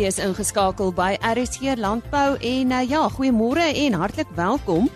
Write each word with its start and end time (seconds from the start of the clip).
U 0.00 0.04
is 0.08 0.16
ingeskakel 0.16 0.94
by 0.96 1.18
RSG 1.20 1.74
Landbou 1.76 2.38
en 2.40 2.70
uh, 2.72 2.78
ja, 2.88 3.02
goeiemôre 3.12 3.66
en 3.82 3.96
hartlik 4.00 4.30
welkom. 4.32 4.86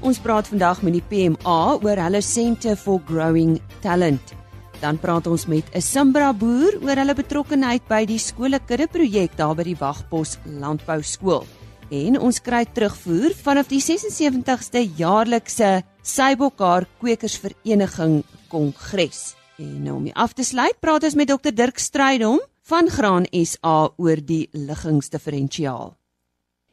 Ons 0.00 0.16
praat 0.24 0.48
vandag 0.48 0.80
met 0.86 0.96
die 0.96 1.02
PMA 1.10 1.56
oor 1.84 2.00
hulle 2.00 2.22
Centre 2.24 2.72
for 2.80 3.02
Growing 3.04 3.58
Talent. 3.84 4.32
Dan 4.80 4.96
praat 5.02 5.28
ons 5.28 5.44
met 5.52 5.68
'n 5.76 5.84
Simbra 5.84 6.32
boer 6.32 6.80
oor 6.80 6.96
hulle 6.96 7.18
betrokkeheid 7.20 7.84
by 7.84 8.06
die 8.08 8.16
skoolekudde 8.16 8.88
projek 8.88 9.36
daar 9.36 9.54
by 9.54 9.68
die 9.68 9.76
Wagpos 9.76 10.38
Landbou 10.46 11.02
Skool. 11.02 11.44
En 11.92 12.16
ons 12.18 12.40
kry 12.40 12.64
terugvoer 12.64 13.36
vanaf 13.36 13.68
die 13.68 13.84
76ste 13.84 14.88
jaarlikse 14.96 15.84
Sybokar 16.02 16.88
Kwekersvereniging 17.00 18.24
Kongres. 18.48 19.36
En 19.58 19.82
nou 19.84 19.96
om 19.96 20.04
die 20.04 20.16
af 20.16 20.32
te 20.32 20.44
sluit, 20.44 20.80
praat 20.80 21.04
ons 21.04 21.14
met 21.14 21.28
Dr 21.28 21.52
Dirk 21.52 21.78
Strydom 21.78 22.40
van 22.66 22.88
Graan 22.90 23.26
SA 23.30 23.92
oor 23.96 24.18
die 24.26 24.48
liggingsdiferensiaal. 24.50 25.92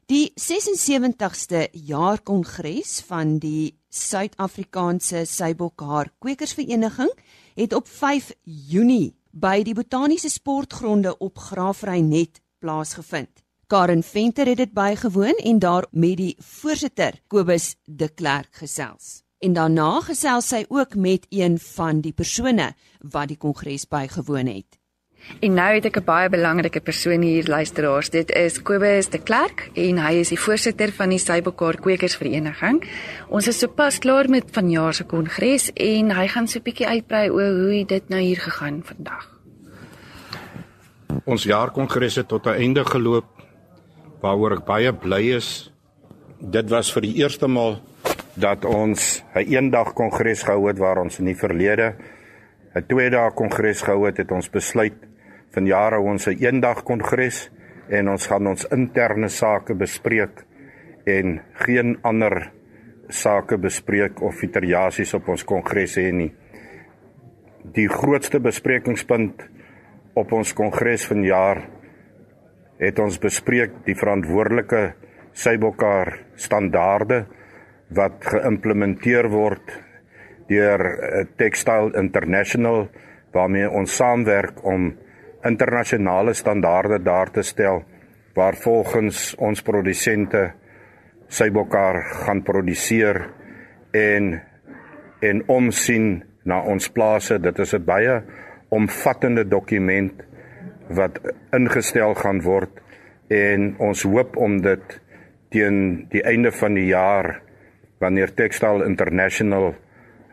Die 0.10 0.32
76ste 0.42 1.68
jaarkongres 1.86 2.96
van 3.06 3.36
die 3.44 3.76
Suid-Afrikaanse 3.94 5.22
Seibokhaar 5.30 6.10
Kwekersvereniging 6.18 7.14
het 7.54 7.78
op 7.78 7.88
5 7.88 8.34
Junie 8.42 9.14
by 9.30 9.62
die 9.62 9.78
Botaniese 9.78 10.34
Sportgronde 10.34 11.14
op 11.22 11.38
Graafrenet 11.38 12.42
plaasgevind. 12.58 13.46
Karen 13.70 14.04
Venter 14.04 14.50
het 14.50 14.66
dit 14.66 14.74
bygewoon 14.74 15.38
en 15.46 15.60
daar 15.60 15.86
met 15.92 16.18
die 16.18 16.36
voorsitter 16.40 17.22
Kobus 17.28 17.76
de 17.86 18.10
Klerk 18.10 18.66
gesels. 18.66 19.22
En 19.38 19.54
daarna 19.54 20.00
gesels 20.02 20.48
sy 20.50 20.66
ook 20.70 20.96
met 20.96 21.26
een 21.30 21.60
van 21.60 22.02
die 22.02 22.14
persone 22.14 22.74
wat 23.14 23.30
die 23.30 23.38
kongres 23.38 23.86
bygewoon 23.88 24.50
het. 24.50 24.83
En 25.44 25.54
nou 25.54 25.74
het 25.76 25.86
ek 25.86 25.98
'n 25.98 26.06
baie 26.06 26.30
belangrike 26.30 26.80
persoon 26.80 27.22
hier 27.22 27.48
luisteraars. 27.48 28.10
Dit 28.10 28.32
is 28.32 28.62
Kobus 28.62 29.10
de 29.10 29.18
Klerk 29.18 29.70
en 29.74 29.98
hy 29.98 30.14
is 30.14 30.30
die 30.30 30.40
voorsitter 30.40 30.92
van 30.92 31.10
die 31.10 31.18
Sybokar 31.18 31.76
Kwekersvereniging. 31.76 32.84
Ons 33.30 33.48
is 33.48 33.60
sopas 33.60 34.00
klaar 34.00 34.30
met 34.30 34.44
vanjaar 34.52 34.94
se 34.94 35.04
kongres 35.04 35.72
en 35.74 36.12
hy 36.12 36.28
gaan 36.28 36.48
so 36.48 36.60
'n 36.60 36.64
bietjie 36.64 36.88
uitbrei 36.88 37.30
oor 37.30 37.52
hoe 37.52 37.86
dit 37.86 38.10
nou 38.10 38.22
hier 38.22 38.40
gegaan 38.40 38.82
vandag. 38.84 39.40
Ons 41.26 41.44
jaarkongres 41.44 42.16
het 42.16 42.28
tot 42.28 42.46
'n 42.46 42.60
einde 42.60 42.86
geloop 42.86 43.26
waaroor 44.22 44.52
ek 44.52 44.66
baie 44.66 44.94
bly 44.94 45.36
is. 45.36 45.72
Dit 46.40 46.70
was 46.70 46.92
vir 46.94 47.02
die 47.02 47.16
eerste 47.16 47.48
maal 47.48 47.82
dat 48.34 48.66
ons 48.66 49.24
'n 49.36 49.40
eendag 49.40 49.94
kongres 49.94 50.44
gehou 50.44 50.68
het 50.68 50.78
waar 50.78 50.98
ons 50.98 51.20
in 51.20 51.26
die 51.26 51.38
verlede 51.38 51.96
'n 52.76 52.86
twee 52.88 53.10
dae 53.10 53.32
kongres 53.32 53.82
gehou 53.82 54.06
het, 54.06 54.18
het 54.18 54.32
ons 54.32 54.50
besluit 54.50 54.94
vanjaar 55.54 55.98
hou 55.98 56.08
ons 56.12 56.28
'n 56.28 56.38
eendag 56.40 56.84
kongres 56.84 57.50
en 57.90 58.10
ons 58.10 58.28
gaan 58.28 58.48
ons 58.48 58.68
interne 58.72 59.30
sake 59.30 59.74
bespreek 59.74 60.46
en 61.06 61.42
geen 61.54 61.98
ander 62.02 62.52
sake 63.10 63.58
bespreek 63.58 64.22
of 64.22 64.40
vitariasies 64.40 65.14
op 65.14 65.28
ons 65.28 65.44
kongres 65.44 65.98
hê 65.98 66.12
nie. 66.12 66.34
Die 67.74 67.88
grootste 67.88 68.40
besprekingspunt 68.40 69.44
op 70.14 70.32
ons 70.32 70.54
kongres 70.54 71.06
vanjaar 71.08 71.64
het 72.80 73.00
ons 73.00 73.20
bespreek 73.20 73.84
die 73.86 73.96
verantwoordelike 73.96 74.94
Sybokar 75.34 76.20
standaarde 76.36 77.26
wat 77.98 78.20
geïmplementeer 78.22 79.30
word 79.34 79.72
deur 80.50 80.84
eh, 80.86 81.26
Textile 81.38 81.94
International 81.98 82.88
waarmee 83.34 83.70
ons 83.70 83.96
saamwerk 83.96 84.62
om 84.64 84.92
internasionale 85.44 86.34
standaarde 86.34 87.02
daar 87.04 87.32
te 87.32 87.42
stel 87.42 87.84
waar 88.34 88.56
volgens 88.56 89.36
ons 89.36 89.62
produsente 89.62 90.52
Sybokar 91.28 92.04
gaan 92.26 92.44
produseer 92.44 93.30
en 93.92 94.42
en 95.24 95.44
omsien 95.48 96.24
na 96.44 96.60
ons 96.62 96.90
plase. 96.92 97.40
Dit 97.40 97.60
is 97.60 97.74
'n 97.74 97.86
baie 97.86 98.22
omvattende 98.70 99.48
dokument 99.48 100.14
wat 100.88 101.20
ingestel 101.52 102.14
gaan 102.14 102.42
word 102.42 102.82
en 103.28 103.76
ons 103.78 104.04
hoop 104.04 104.38
om 104.38 104.62
dit 104.62 105.00
teen 105.50 106.08
die 106.10 106.24
einde 106.24 106.52
van 106.52 106.74
die 106.74 106.86
jaar 106.86 107.42
wanneer 107.98 108.34
Textile 108.34 108.86
International 108.86 109.76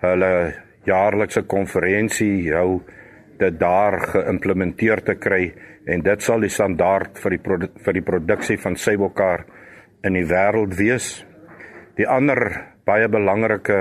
hulle 0.00 0.54
jaarlikse 0.84 1.43
konferensie 1.43 2.53
hou 2.53 2.81
dit 3.40 3.58
daar 3.60 3.98
geïmplementeer 4.12 5.02
te 5.04 5.16
kry 5.18 5.52
en 5.90 6.04
dit 6.04 6.22
sal 6.22 6.44
die 6.44 6.52
standaard 6.52 7.18
vir 7.22 7.36
die 7.36 7.58
vir 7.84 7.96
die 7.96 8.04
produksie 8.04 8.58
van 8.60 8.76
Sybokar 8.76 9.46
in 10.04 10.16
die 10.16 10.26
wêreld 10.28 10.76
wees. 10.78 11.24
Die 11.96 12.08
ander 12.08 12.42
baie 12.88 13.08
belangrike 13.08 13.80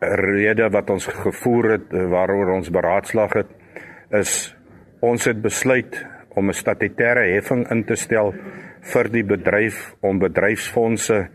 rede 0.00 0.70
wat 0.72 0.90
ons 0.90 1.06
gevoer 1.06 1.74
het 1.76 1.92
waaroor 1.92 2.54
ons 2.56 2.72
beraadslag 2.72 3.36
het 3.36 3.50
is 4.16 4.54
ons 5.04 5.24
het 5.28 5.40
besluit 5.42 6.00
om 6.36 6.48
'n 6.48 6.56
statutêre 6.56 7.24
heffing 7.34 7.66
in 7.70 7.84
te 7.84 7.96
stel 7.96 8.34
vir 8.92 9.08
die 9.08 9.24
bedryf 9.24 9.94
om 10.00 10.18
bedryfsfondse 10.18 11.28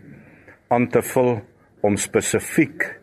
aan 0.68 0.88
te 0.88 1.02
vul 1.02 1.40
om 1.80 1.96
spesifiek 1.96 2.95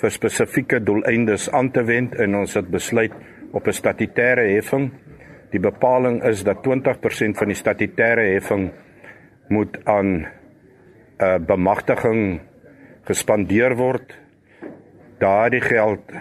vir 0.00 0.12
spesifieke 0.12 0.80
doeleindes 0.84 1.48
aan 1.52 1.70
te 1.72 1.84
wend 1.86 2.16
en 2.20 2.34
ons 2.42 2.54
het 2.54 2.68
besluit 2.70 3.12
op 3.52 3.66
'n 3.66 3.72
statutêre 3.72 4.44
heffing. 4.54 4.90
Die 5.50 5.60
bepaling 5.60 6.22
is 6.24 6.44
dat 6.44 6.62
20% 6.62 7.38
van 7.38 7.48
die 7.48 7.56
statutêre 7.56 8.32
heffing 8.34 8.70
moet 9.48 9.78
aan 9.84 10.06
'n 10.16 10.26
uh, 11.18 11.38
bemagtiging 11.38 12.40
gespandeer 13.04 13.76
word. 13.76 14.18
Daardie 15.18 15.60
geld 15.60 16.12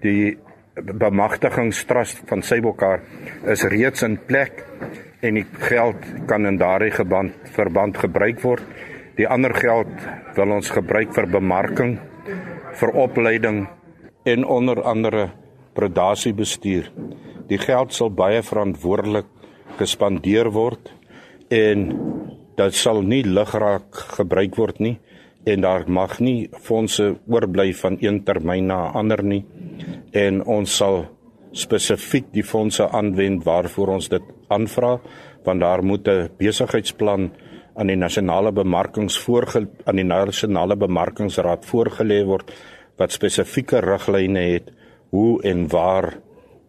die 0.00 0.38
bemagtigingstrust 0.74 2.22
van 2.26 2.42
Sybokar 2.42 3.00
is 3.46 3.64
reeds 3.64 4.02
in 4.02 4.18
plek 4.26 4.64
en 5.20 5.34
die 5.34 5.46
geld 5.58 5.96
kan 6.26 6.46
in 6.46 6.56
daardie 6.56 6.90
geband 6.90 7.32
verband 7.52 7.98
gebruik 7.98 8.40
word. 8.40 8.62
Die 9.16 9.28
ander 9.28 9.54
geld 9.54 9.92
wil 10.34 10.50
ons 10.50 10.70
gebruik 10.70 11.12
vir 11.14 11.26
bemarking 11.26 11.98
vir 12.80 12.94
opleiding 13.04 13.66
en 14.24 14.44
onder 14.44 14.82
andere 14.82 15.30
predasiebestuur. 15.76 16.90
Die 17.48 17.58
geld 17.58 17.94
sal 17.94 18.10
baie 18.10 18.42
verantwoordelik 18.42 19.26
gespandeer 19.78 20.50
word 20.52 20.92
en 21.52 21.88
dit 22.56 22.76
sal 22.76 23.02
nie 23.02 23.22
ligraak 23.24 24.04
gebruik 24.18 24.56
word 24.56 24.80
nie 24.80 24.96
en 25.48 25.64
daar 25.64 25.88
mag 25.90 26.18
nie 26.20 26.48
fondse 26.62 27.14
oorbly 27.26 27.72
van 27.74 27.96
een 28.00 28.22
termyn 28.24 28.66
na 28.66 28.78
'n 28.88 28.94
ander 29.00 29.22
nie 29.24 29.44
en 30.12 30.44
ons 30.44 30.76
sal 30.76 31.06
spesifiek 31.52 32.32
die 32.32 32.44
fondse 32.44 32.88
aanwend 32.88 33.44
waarvoor 33.44 33.88
ons 33.88 34.08
dit 34.08 34.22
aanvra 34.48 35.00
want 35.44 35.60
daar 35.60 35.82
moet 35.84 36.08
'n 36.08 36.28
besigheidsplan 36.38 37.30
aan 37.74 37.86
die 37.86 37.96
nasionale 37.96 38.52
bemarkings 38.52 39.18
voorge 39.18 39.66
aan 39.84 39.96
die 39.96 40.06
nasionale 40.06 40.76
bemarkingsraad 40.76 41.64
voorgelê 41.64 42.22
word 42.28 42.52
wat 43.00 43.12
spesifieke 43.12 43.80
riglyne 43.80 44.40
het 44.52 44.70
hoe 45.12 45.40
en 45.48 45.66
waar 45.68 46.12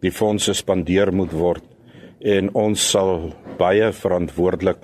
die 0.04 0.12
fondse 0.12 0.52
spandeer 0.56 1.12
moet 1.16 1.32
word. 1.32 1.64
En 2.20 2.50
ons 2.56 2.80
sal 2.90 3.30
baie 3.58 3.90
verantwoordelik 3.92 4.82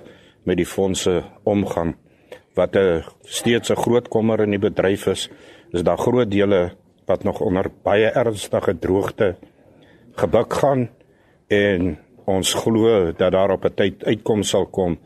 met 0.48 0.56
die 0.60 0.68
fondse 0.68 1.20
omgaan. 1.44 1.94
Wat 2.56 2.76
'n 2.76 3.04
steeds 3.24 3.70
'n 3.70 3.82
groot 3.84 4.08
kommer 4.08 4.40
in 4.40 4.50
die 4.50 4.64
bedryf 4.68 5.06
is 5.06 5.28
is 5.72 5.82
daar 5.82 5.98
groot 5.98 6.30
dele 6.30 6.72
wat 7.06 7.24
nog 7.24 7.40
onder 7.40 7.70
baie 7.82 8.10
ernstige 8.10 8.78
droogte 8.78 9.36
gebuk 10.16 10.52
gaan. 10.52 10.88
En 11.48 11.98
ons 12.24 12.54
glo 12.54 13.12
dat 13.12 13.32
daar 13.32 13.50
op 13.50 13.64
'n 13.64 13.74
tyd 13.74 14.04
uitkom 14.04 14.42
sal 14.42 14.66
kom 14.66 14.98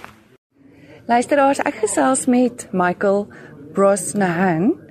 Luisteraars, 1.07 1.59
ek 1.65 1.75
gesels 1.87 2.27
met 2.27 2.69
Michael 2.75 3.27
Brosnahan 3.73 4.86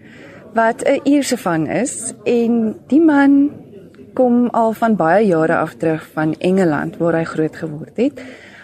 wat 0.55 0.81
'n 0.83 0.99
Ierse 1.03 1.37
van 1.37 1.67
is 1.67 2.13
en 2.23 2.75
die 2.87 3.01
man 3.01 3.51
kom 4.13 4.47
al 4.47 4.73
van 4.73 4.95
baie 4.95 5.27
jare 5.27 5.55
af 5.55 5.73
terug 5.73 6.07
van 6.13 6.33
Engeland 6.33 6.97
waar 6.97 7.13
hy 7.13 7.23
groot 7.23 7.55
geword 7.55 7.97
het. 7.97 8.21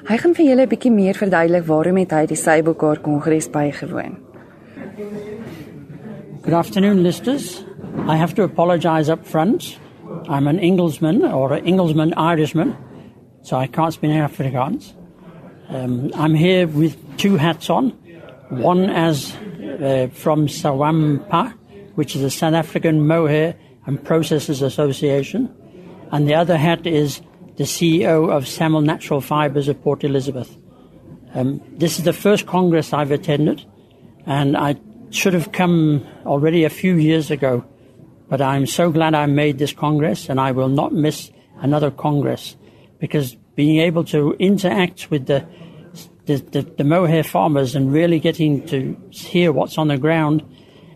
Hy 0.08 0.18
gaan 0.18 0.34
vir 0.34 0.46
julle 0.46 0.62
'n 0.62 0.70
bietjie 0.70 0.92
meer 0.92 1.14
verduidelik 1.14 1.66
waarom 1.66 1.98
het 1.98 2.12
hy 2.12 2.26
die 2.26 2.36
Sybokar 2.36 3.00
Kongres 3.00 3.50
bygewoon. 3.50 4.18
Good 6.42 6.54
afternoon, 6.54 7.02
listeners. 7.02 7.66
I 8.08 8.16
have 8.16 8.34
to 8.36 8.44
apologize 8.44 9.12
up 9.12 9.26
front. 9.26 9.80
I'm 10.30 10.48
an 10.48 10.60
Englishman 10.60 11.24
or 11.34 11.54
an 11.54 11.66
Englishman 11.66 12.14
Irishman, 12.14 12.76
so 13.42 13.60
I 13.60 13.68
can't 13.68 13.94
speak 13.94 14.12
Afrikaans. 14.12 14.94
Um, 15.70 16.12
I'm 16.16 16.36
here 16.36 16.68
with 16.68 16.96
two 17.18 17.38
hats 17.38 17.70
on. 17.70 17.94
One 18.50 18.90
as 18.90 19.34
uh, 19.82 20.08
from 20.14 20.48
Sawampa, 20.48 21.54
which 21.96 22.16
is 22.16 22.22
the 22.22 22.30
South 22.30 22.54
African 22.54 23.08
Mohair 23.08 23.56
and 23.86 24.00
Processors 24.00 24.62
Association, 24.62 25.54
and 26.12 26.28
the 26.28 26.36
other 26.36 26.58
hat 26.58 26.86
is 26.86 27.22
the 27.58 27.64
CEO 27.64 28.32
of 28.32 28.48
Samuel 28.48 28.82
Natural 28.82 29.22
Fibers 29.22 29.68
of 29.68 29.82
Port 29.82 30.04
Elizabeth. 30.04 30.58
Um, 31.34 31.62
this 31.78 31.98
is 31.98 32.06
the 32.06 32.14
first 32.14 32.46
Congress 32.46 32.94
I've 32.94 33.12
attended, 33.12 33.66
and 34.26 34.58
I 34.58 34.76
should 35.10 35.34
have 35.34 35.52
come 35.52 36.06
already 36.26 36.64
a 36.64 36.70
few 36.70 36.96
years 36.96 37.32
ago, 37.32 37.66
but 38.30 38.42
I'm 38.42 38.66
so 38.66 38.92
glad 38.92 39.14
I 39.14 39.26
made 39.26 39.58
this 39.58 39.74
Congress, 39.74 40.30
and 40.30 40.40
I 40.40 40.52
will 40.52 40.70
not 40.70 40.94
miss 40.94 41.32
another 41.58 41.92
Congress 41.92 42.56
because 43.00 43.36
being 43.56 43.80
able 43.80 44.04
to 44.06 44.34
interact 44.40 45.10
with 45.12 45.26
the 45.28 45.46
the, 46.26 46.38
the, 46.38 46.62
the 46.62 46.84
mohair 46.84 47.24
farmers 47.24 47.76
and 47.76 47.92
really 47.92 48.20
getting 48.20 48.66
to 48.68 48.96
hear 49.10 49.52
what's 49.52 49.78
on 49.78 49.88
the 49.88 49.98
ground 49.98 50.44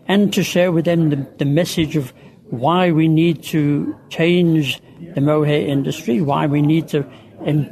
and 0.08 0.32
to 0.32 0.42
share 0.42 0.72
with 0.72 0.84
them 0.84 1.10
the, 1.10 1.16
the 1.38 1.44
message 1.44 1.96
of 1.96 2.12
why 2.50 2.92
we 2.92 3.08
need 3.08 3.42
to 3.42 3.98
change 4.08 4.80
the 5.14 5.20
mohair 5.20 5.66
industry, 5.66 6.20
why 6.20 6.46
we 6.46 6.62
need 6.62 6.88
to 6.88 7.04
um, 7.44 7.68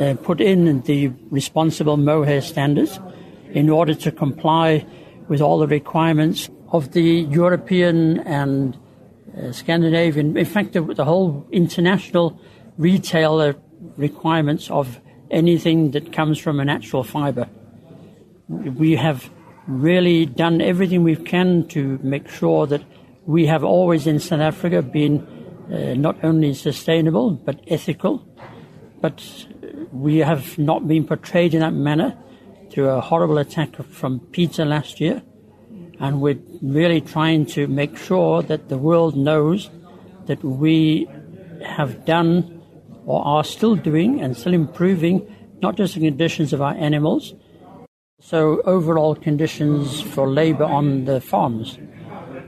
uh, 0.00 0.14
put 0.22 0.40
in 0.40 0.80
the 0.82 1.08
responsible 1.30 1.96
mohair 1.96 2.40
standards 2.40 2.98
in 3.50 3.68
order 3.70 3.94
to 3.94 4.10
comply 4.10 4.84
with 5.28 5.40
all 5.40 5.58
the 5.58 5.66
requirements 5.66 6.50
of 6.72 6.92
the 6.92 7.02
European 7.02 8.18
and 8.20 8.76
uh, 9.36 9.52
Scandinavian, 9.52 10.36
in 10.36 10.44
fact, 10.44 10.72
the, 10.72 10.82
the 10.82 11.04
whole 11.04 11.46
international 11.52 12.38
retailer 12.78 13.54
requirements 13.96 14.70
of 14.70 15.00
anything 15.30 15.90
that 15.92 16.12
comes 16.12 16.38
from 16.38 16.60
a 16.60 16.64
natural 16.64 17.04
fiber. 17.04 17.48
We 18.48 18.96
have 18.96 19.30
really 19.66 20.26
done 20.26 20.60
everything 20.60 21.02
we 21.02 21.16
can 21.16 21.66
to 21.68 21.98
make 22.02 22.28
sure 22.28 22.66
that 22.66 22.82
we 23.26 23.46
have 23.46 23.64
always 23.64 24.06
in 24.06 24.20
South 24.20 24.40
Africa 24.40 24.82
been 24.82 25.26
uh, 25.72 25.94
not 25.94 26.22
only 26.22 26.52
sustainable 26.54 27.30
but 27.30 27.60
ethical, 27.68 28.26
but 29.00 29.46
we 29.92 30.18
have 30.18 30.58
not 30.58 30.86
been 30.86 31.06
portrayed 31.06 31.54
in 31.54 31.60
that 31.60 31.72
manner 31.72 32.16
through 32.70 32.88
a 32.88 33.00
horrible 33.00 33.38
attack 33.38 33.76
from 33.84 34.20
PETA 34.20 34.64
last 34.64 35.00
year. 35.00 35.22
And 36.00 36.20
we're 36.20 36.40
really 36.60 37.00
trying 37.00 37.46
to 37.46 37.66
make 37.68 37.96
sure 37.96 38.42
that 38.42 38.68
the 38.68 38.76
world 38.76 39.16
knows 39.16 39.70
that 40.26 40.42
we 40.42 41.08
have 41.64 42.04
done 42.04 42.62
or 43.06 43.24
are 43.24 43.44
still 43.44 43.76
doing 43.76 44.20
and 44.20 44.36
still 44.36 44.54
improving 44.54 45.34
not 45.62 45.76
just 45.76 45.94
the 45.94 46.00
conditions 46.00 46.52
of 46.52 46.60
our 46.60 46.74
animals, 46.74 47.34
so 48.20 48.62
overall 48.62 49.14
conditions 49.14 50.00
for 50.00 50.28
labor 50.28 50.64
on 50.64 51.04
the 51.04 51.20
farms, 51.20 51.78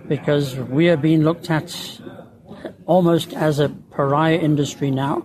because 0.08 0.56
we 0.56 0.88
are 0.88 0.96
being 0.96 1.22
looked 1.22 1.50
at 1.50 2.00
almost 2.86 3.34
as 3.34 3.58
a 3.58 3.68
pariah 3.68 4.38
industry 4.38 4.90
now, 4.90 5.22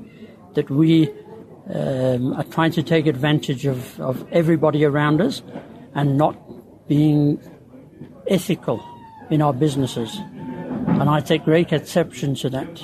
that 0.56 0.70
we 0.70 1.10
um, 1.74 2.34
are 2.34 2.44
trying 2.44 2.72
to 2.72 2.84
take 2.84 3.06
advantage 3.06 3.66
of, 3.66 4.00
of 4.02 4.28
everybody 4.32 4.84
around 4.84 5.22
us 5.22 5.42
and 5.94 6.18
not 6.18 6.36
being 6.88 7.40
ethical 8.28 8.84
in 9.30 9.42
our 9.42 9.54
businesses. 9.54 10.18
And 10.18 11.10
I 11.10 11.22
take 11.22 11.46
great 11.46 11.72
exception 11.72 12.36
to 12.36 12.50
that 12.50 12.82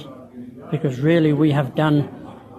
because 0.71 1.00
really 1.00 1.33
we 1.33 1.51
have 1.51 1.75
done 1.75 2.07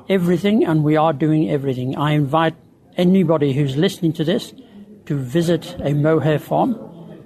everything 0.09 0.65
and 0.65 0.83
we 0.85 0.97
are 0.97 1.13
doing 1.13 1.51
everything. 1.51 1.97
I 1.97 2.13
invite 2.13 2.57
anybody 2.97 3.53
who's 3.53 3.77
listening 3.77 4.13
to 4.15 4.25
this 4.25 4.53
to 5.09 5.17
visit 5.17 5.75
a 5.81 5.95
mohair 5.95 6.39
farm 6.39 6.77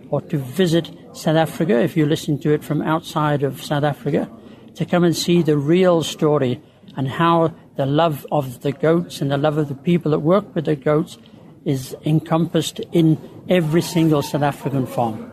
or 0.08 0.20
to 0.20 0.38
visit 0.38 0.88
South 1.14 1.34
Africa 1.34 1.81
if 1.81 1.96
you're 1.96 2.06
listening 2.06 2.38
to 2.38 2.52
it 2.52 2.62
from 2.62 2.81
outside 2.81 3.43
of 3.43 3.61
South 3.61 3.82
Africa 3.82 4.31
to 4.76 4.84
come 4.87 5.02
and 5.02 5.17
see 5.17 5.43
the 5.43 5.58
real 5.58 6.05
story 6.05 6.62
and 6.96 7.08
how 7.08 7.52
the 7.75 7.84
love 7.84 8.25
of 8.31 8.61
the 8.61 8.70
goats 8.70 9.20
and 9.20 9.32
the 9.32 9.37
love 9.37 9.58
of 9.58 9.67
the 9.67 9.75
people 9.75 10.12
that 10.12 10.20
work 10.20 10.55
with 10.55 10.67
the 10.67 10.76
goats 10.76 11.19
is 11.64 11.96
encompassed 12.05 12.79
in 12.93 13.19
every 13.49 13.82
single 13.82 14.23
South 14.23 14.43
African 14.43 14.87
farm. 14.87 15.32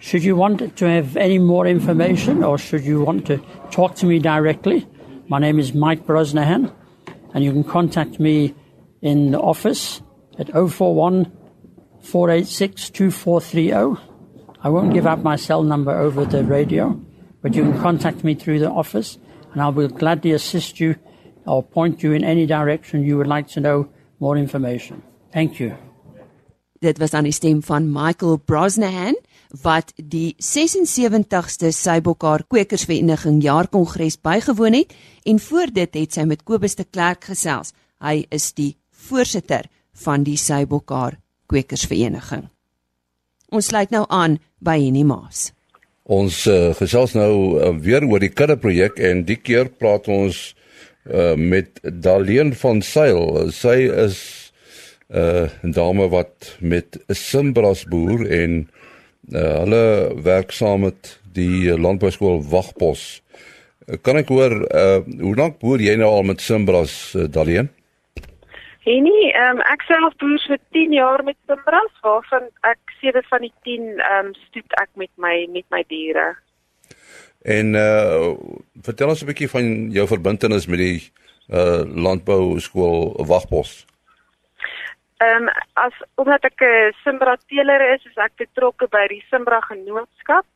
Should 0.00 0.24
you 0.24 0.34
want 0.34 0.76
to 0.78 0.84
have 0.84 1.16
any 1.16 1.38
more 1.38 1.64
information 1.64 2.42
or 2.42 2.58
should 2.58 2.82
you 2.82 3.02
want 3.02 3.24
to 3.28 3.40
talk 3.70 3.94
to 3.96 4.06
me 4.06 4.18
directly, 4.18 4.84
my 5.28 5.38
name 5.38 5.60
is 5.60 5.74
Mike 5.74 6.04
Brosnahan, 6.08 6.74
and 7.34 7.44
you 7.44 7.52
can 7.52 7.62
contact 7.62 8.18
me 8.18 8.52
in 9.00 9.30
the 9.30 9.38
office 9.38 10.02
at 10.40 10.48
041 10.48 11.30
486 12.00 12.90
2430. 12.90 14.00
I 14.62 14.68
won't 14.68 14.92
give 14.92 15.06
out 15.06 15.22
my 15.22 15.36
cell 15.36 15.62
number 15.62 15.92
over 15.92 16.24
the 16.24 16.42
radio, 16.44 16.98
but 17.42 17.54
you 17.54 17.62
can 17.62 17.80
contact 17.80 18.24
me 18.24 18.34
through 18.34 18.58
the 18.58 18.70
office, 18.70 19.18
and 19.52 19.62
I 19.62 19.68
will 19.68 19.88
gladly 19.88 20.32
assist 20.32 20.80
you 20.80 20.96
or 21.46 21.62
point 21.62 22.02
you 22.02 22.12
in 22.12 22.24
any 22.24 22.46
direction 22.46 23.04
you 23.04 23.16
would 23.18 23.26
like 23.26 23.48
to 23.48 23.60
know 23.60 23.88
more 24.18 24.36
information. 24.36 25.02
Thank 25.32 25.60
you. 25.60 25.76
Dit 26.80 26.98
was 26.98 27.12
aan 27.12 27.26
die 27.28 27.36
stem 27.36 27.60
van 27.62 27.90
Michael 27.92 28.38
Brosnahan 28.38 29.16
wat 29.62 29.92
die 29.96 30.36
76ste 30.40 31.72
Sybokar 31.74 32.46
Kwekersvereniging 32.48 33.42
jaarkongres 33.42 34.16
bygewoon 34.20 34.78
het 34.78 34.94
en 35.28 35.40
voor 35.40 35.72
dit 35.72 35.94
het 35.94 36.16
sy 36.16 36.24
met 36.24 36.44
Kobus 36.46 36.78
de 36.78 36.86
Klerk 36.88 37.26
gesels. 37.28 37.74
Hy 38.00 38.24
is 38.30 38.52
die 38.56 38.76
voorsitter 39.08 39.68
van 39.92 40.24
die 40.24 40.36
Sybokar 40.36 41.18
Kwekersvereniging. 41.50 42.48
Ons 43.50 43.70
sluit 43.72 43.90
nou 43.90 44.04
aan 44.08 44.38
by 44.62 44.78
Henny 44.78 45.02
Maas. 45.02 45.50
Ons 46.10 46.44
uh, 46.50 46.72
gesels 46.78 47.14
nou 47.14 47.32
uh, 47.58 47.70
weer 47.78 48.06
oor 48.06 48.22
die 48.22 48.32
kudde 48.32 48.56
projek 48.58 48.98
en 48.98 49.24
die 49.26 49.38
keer 49.38 49.70
praat 49.70 50.08
ons 50.10 50.54
uh, 51.06 51.34
met 51.34 51.80
Daleen 51.82 52.54
van 52.58 52.82
Sail. 52.82 53.50
Sy 53.54 53.86
is 53.90 54.18
'n 55.10 55.18
uh, 55.18 55.72
dame 55.74 56.06
wat 56.08 56.56
met 56.60 56.98
'n 57.08 57.14
Simbras 57.14 57.84
boer 57.84 58.26
en 58.30 58.70
uh, 59.34 59.58
hulle 59.62 60.14
werk 60.22 60.52
saam 60.52 60.80
met 60.80 61.18
die 61.34 61.74
landbouskool 61.74 62.42
Wagpos. 62.42 63.22
Kan 64.02 64.16
ek 64.16 64.30
hoor 64.30 64.54
uh, 64.70 65.02
hoe 65.02 65.34
lank 65.34 65.58
boer 65.58 65.82
jy 65.82 65.96
nou 65.98 66.10
al 66.10 66.22
met 66.22 66.40
Simbras 66.40 67.14
uh, 67.14 67.26
Daleen? 67.26 67.70
Henny, 68.84 69.32
um, 69.36 69.60
ek 69.68 69.82
self 69.84 70.14
boer 70.20 70.40
vir 70.48 70.60
10 70.72 70.94
jaar 70.96 71.22
met 71.24 71.36
Simbras, 71.46 71.92
waarvan 72.04 72.46
ek 72.64 72.94
sewe 73.00 73.20
van 73.28 73.44
die 73.44 73.52
10 73.68 73.82
um, 73.82 74.00
ehm, 74.00 74.30
stoet 74.48 74.78
ek 74.80 74.88
met 74.94 75.10
my 75.16 75.34
met 75.52 75.66
my 75.74 75.82
diere. 75.88 76.32
En 77.44 77.74
uh 77.74 78.32
vertel 78.84 79.12
ons 79.12 79.22
'n 79.22 79.28
bietjie 79.28 79.50
van 79.52 79.90
jou 79.92 80.06
verbintenis 80.06 80.66
met 80.66 80.78
die 80.78 81.12
uh 81.52 81.84
landbouskool 81.84 83.20
Wagpos. 83.28 83.84
Ehm 85.20 85.48
um, 85.48 85.52
as 85.76 85.96
omdat 86.16 86.44
ek 86.44 86.60
'n 86.64 86.92
Simbra 87.04 87.36
teeler 87.48 87.80
is, 87.94 88.04
is 88.04 88.16
ek 88.16 88.32
betrokke 88.36 88.88
by 88.88 89.06
die 89.08 89.24
Simbra 89.28 89.60
genootskap 89.60 90.46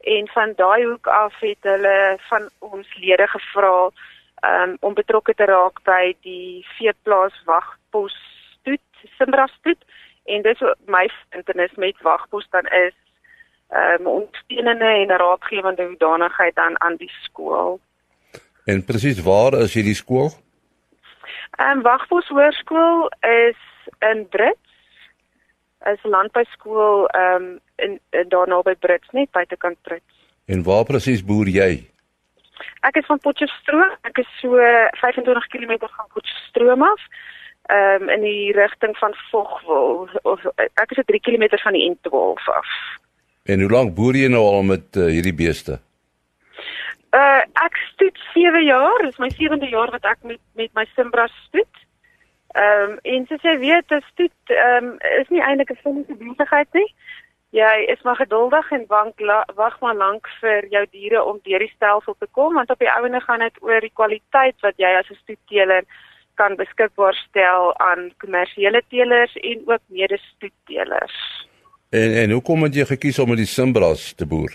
en 0.00 0.28
van 0.28 0.52
daai 0.56 0.84
hoek 0.84 1.06
af 1.06 1.34
het 1.40 1.62
hulle 1.62 2.18
van 2.28 2.48
ons 2.58 2.88
lede 2.96 3.26
gevra 3.26 3.90
um, 4.46 4.76
om 4.80 4.94
betrokke 4.94 5.34
te 5.34 5.44
raak 5.44 5.82
by 5.84 6.14
die 6.26 6.64
veeplaas 6.78 7.36
wagpos 7.44 8.16
stoet, 8.58 8.88
Simbra 9.18 9.46
stoet 9.58 9.84
en 10.24 10.42
dis 10.42 10.62
my 10.86 11.06
internis 11.36 11.72
met 11.76 11.96
wagpos 12.06 12.46
dan 12.50 12.66
is 12.66 12.96
ehm 13.70 14.00
um, 14.00 14.06
ondersteunende 14.06 14.84
en 14.84 15.16
raadgewende 15.16 15.84
hoedanigheid 15.86 16.56
aan 16.58 16.80
aan 16.80 16.96
die 16.96 17.12
skool. 17.22 17.80
En 18.64 18.84
presies 18.84 19.22
waar 19.22 19.54
is 19.54 19.74
hierdie 19.74 19.94
skool? 19.94 20.30
Ehm 21.58 21.78
um, 21.78 21.82
Wagpos 21.82 22.28
Hoërskool 22.28 23.10
is 23.20 23.60
in 23.98 24.26
Brits 24.28 24.70
is 25.92 26.02
landbouskool 26.02 27.08
um, 27.16 27.58
in, 27.76 28.00
in 28.10 28.28
daar 28.28 28.48
naby 28.48 28.74
Brits 28.74 29.08
net 29.10 29.30
buitekant 29.30 29.78
Brits. 29.82 30.14
En 30.44 30.62
waar 30.62 30.84
presies 30.84 31.24
boer 31.24 31.48
jy? 31.48 31.90
Ek 32.80 32.96
is 32.96 33.06
van 33.06 33.18
Potchefstroom. 33.18 33.92
Ek 34.08 34.18
is 34.22 34.30
so 34.40 34.56
25 35.00 35.46
km 35.52 35.74
van 35.80 36.08
Potchefstroom 36.14 36.82
af. 36.82 37.02
Ehm 37.70 38.02
um, 38.02 38.08
in 38.08 38.20
die 38.20 38.52
rigting 38.52 38.96
van 38.96 39.14
Vogwel. 39.30 40.08
Ek 40.56 40.90
is 40.90 40.96
so 40.96 41.02
3 41.02 41.20
km 41.20 41.58
van 41.62 41.76
die 41.76 41.84
N12 41.90 42.48
af. 42.54 42.72
En 43.44 43.60
hoe 43.60 43.70
lank 43.70 43.94
boer 43.94 44.16
jy 44.16 44.28
nou 44.28 44.42
al 44.46 44.62
met 44.62 44.96
uh, 44.96 45.10
hierdie 45.12 45.34
beeste? 45.34 45.80
Uh 47.10 47.42
ek 47.66 47.76
stoet 47.92 48.18
7 48.34 48.64
jaar. 48.64 49.04
Dis 49.04 49.18
my 49.18 49.30
7de 49.36 49.68
jaar 49.68 49.90
wat 49.90 50.04
ek 50.04 50.22
met 50.22 50.40
met 50.54 50.72
my 50.74 50.86
Simbra 50.94 51.28
stoet. 51.46 51.86
Ehm 52.56 52.90
um, 52.90 52.98
en 53.02 53.26
soos 53.28 53.42
jy 53.42 53.56
weet, 53.58 53.92
'n 53.92 54.02
stoet 54.12 54.54
ehm 54.56 54.84
um, 54.84 54.96
is 55.20 55.28
nie 55.28 55.42
eintlik 55.42 55.70
'n 55.70 55.82
vinnige 55.82 56.14
besigheid 56.14 56.72
nie. 56.72 56.94
Jy 57.50 57.86
is 57.90 58.02
maar 58.06 58.16
geduldig 58.16 58.70
en 58.70 58.84
wag 58.86 59.80
maar 59.80 59.94
lank 59.94 60.28
vir 60.40 60.66
jou 60.70 60.84
diere 60.90 61.22
om 61.24 61.40
deur 61.42 61.58
die 61.58 61.72
stelsel 61.74 62.14
te 62.18 62.28
kom 62.30 62.54
want 62.54 62.70
op 62.70 62.78
die 62.78 62.90
ouene 62.90 63.20
gaan 63.20 63.42
dit 63.42 63.58
oor 63.62 63.80
die 63.82 63.94
kwaliteit 63.94 64.54
wat 64.62 64.78
jy 64.78 64.92
as 64.98 65.10
'n 65.10 65.18
stoetteler 65.22 65.84
kan 66.34 66.56
beskikbaar 66.56 67.14
stel 67.14 67.74
aan 67.78 68.12
kommersiële 68.22 68.82
teelers 68.88 69.34
en 69.34 69.62
ook 69.66 69.82
medestoettelers. 69.86 71.16
En 71.90 72.10
en 72.22 72.30
hoekom 72.30 72.62
het 72.62 72.74
jy 72.74 72.84
gekies 72.84 73.18
om 73.18 73.28
met 73.28 73.42
die 73.42 73.50
Simbras 73.50 74.12
te 74.14 74.26
boer? 74.26 74.52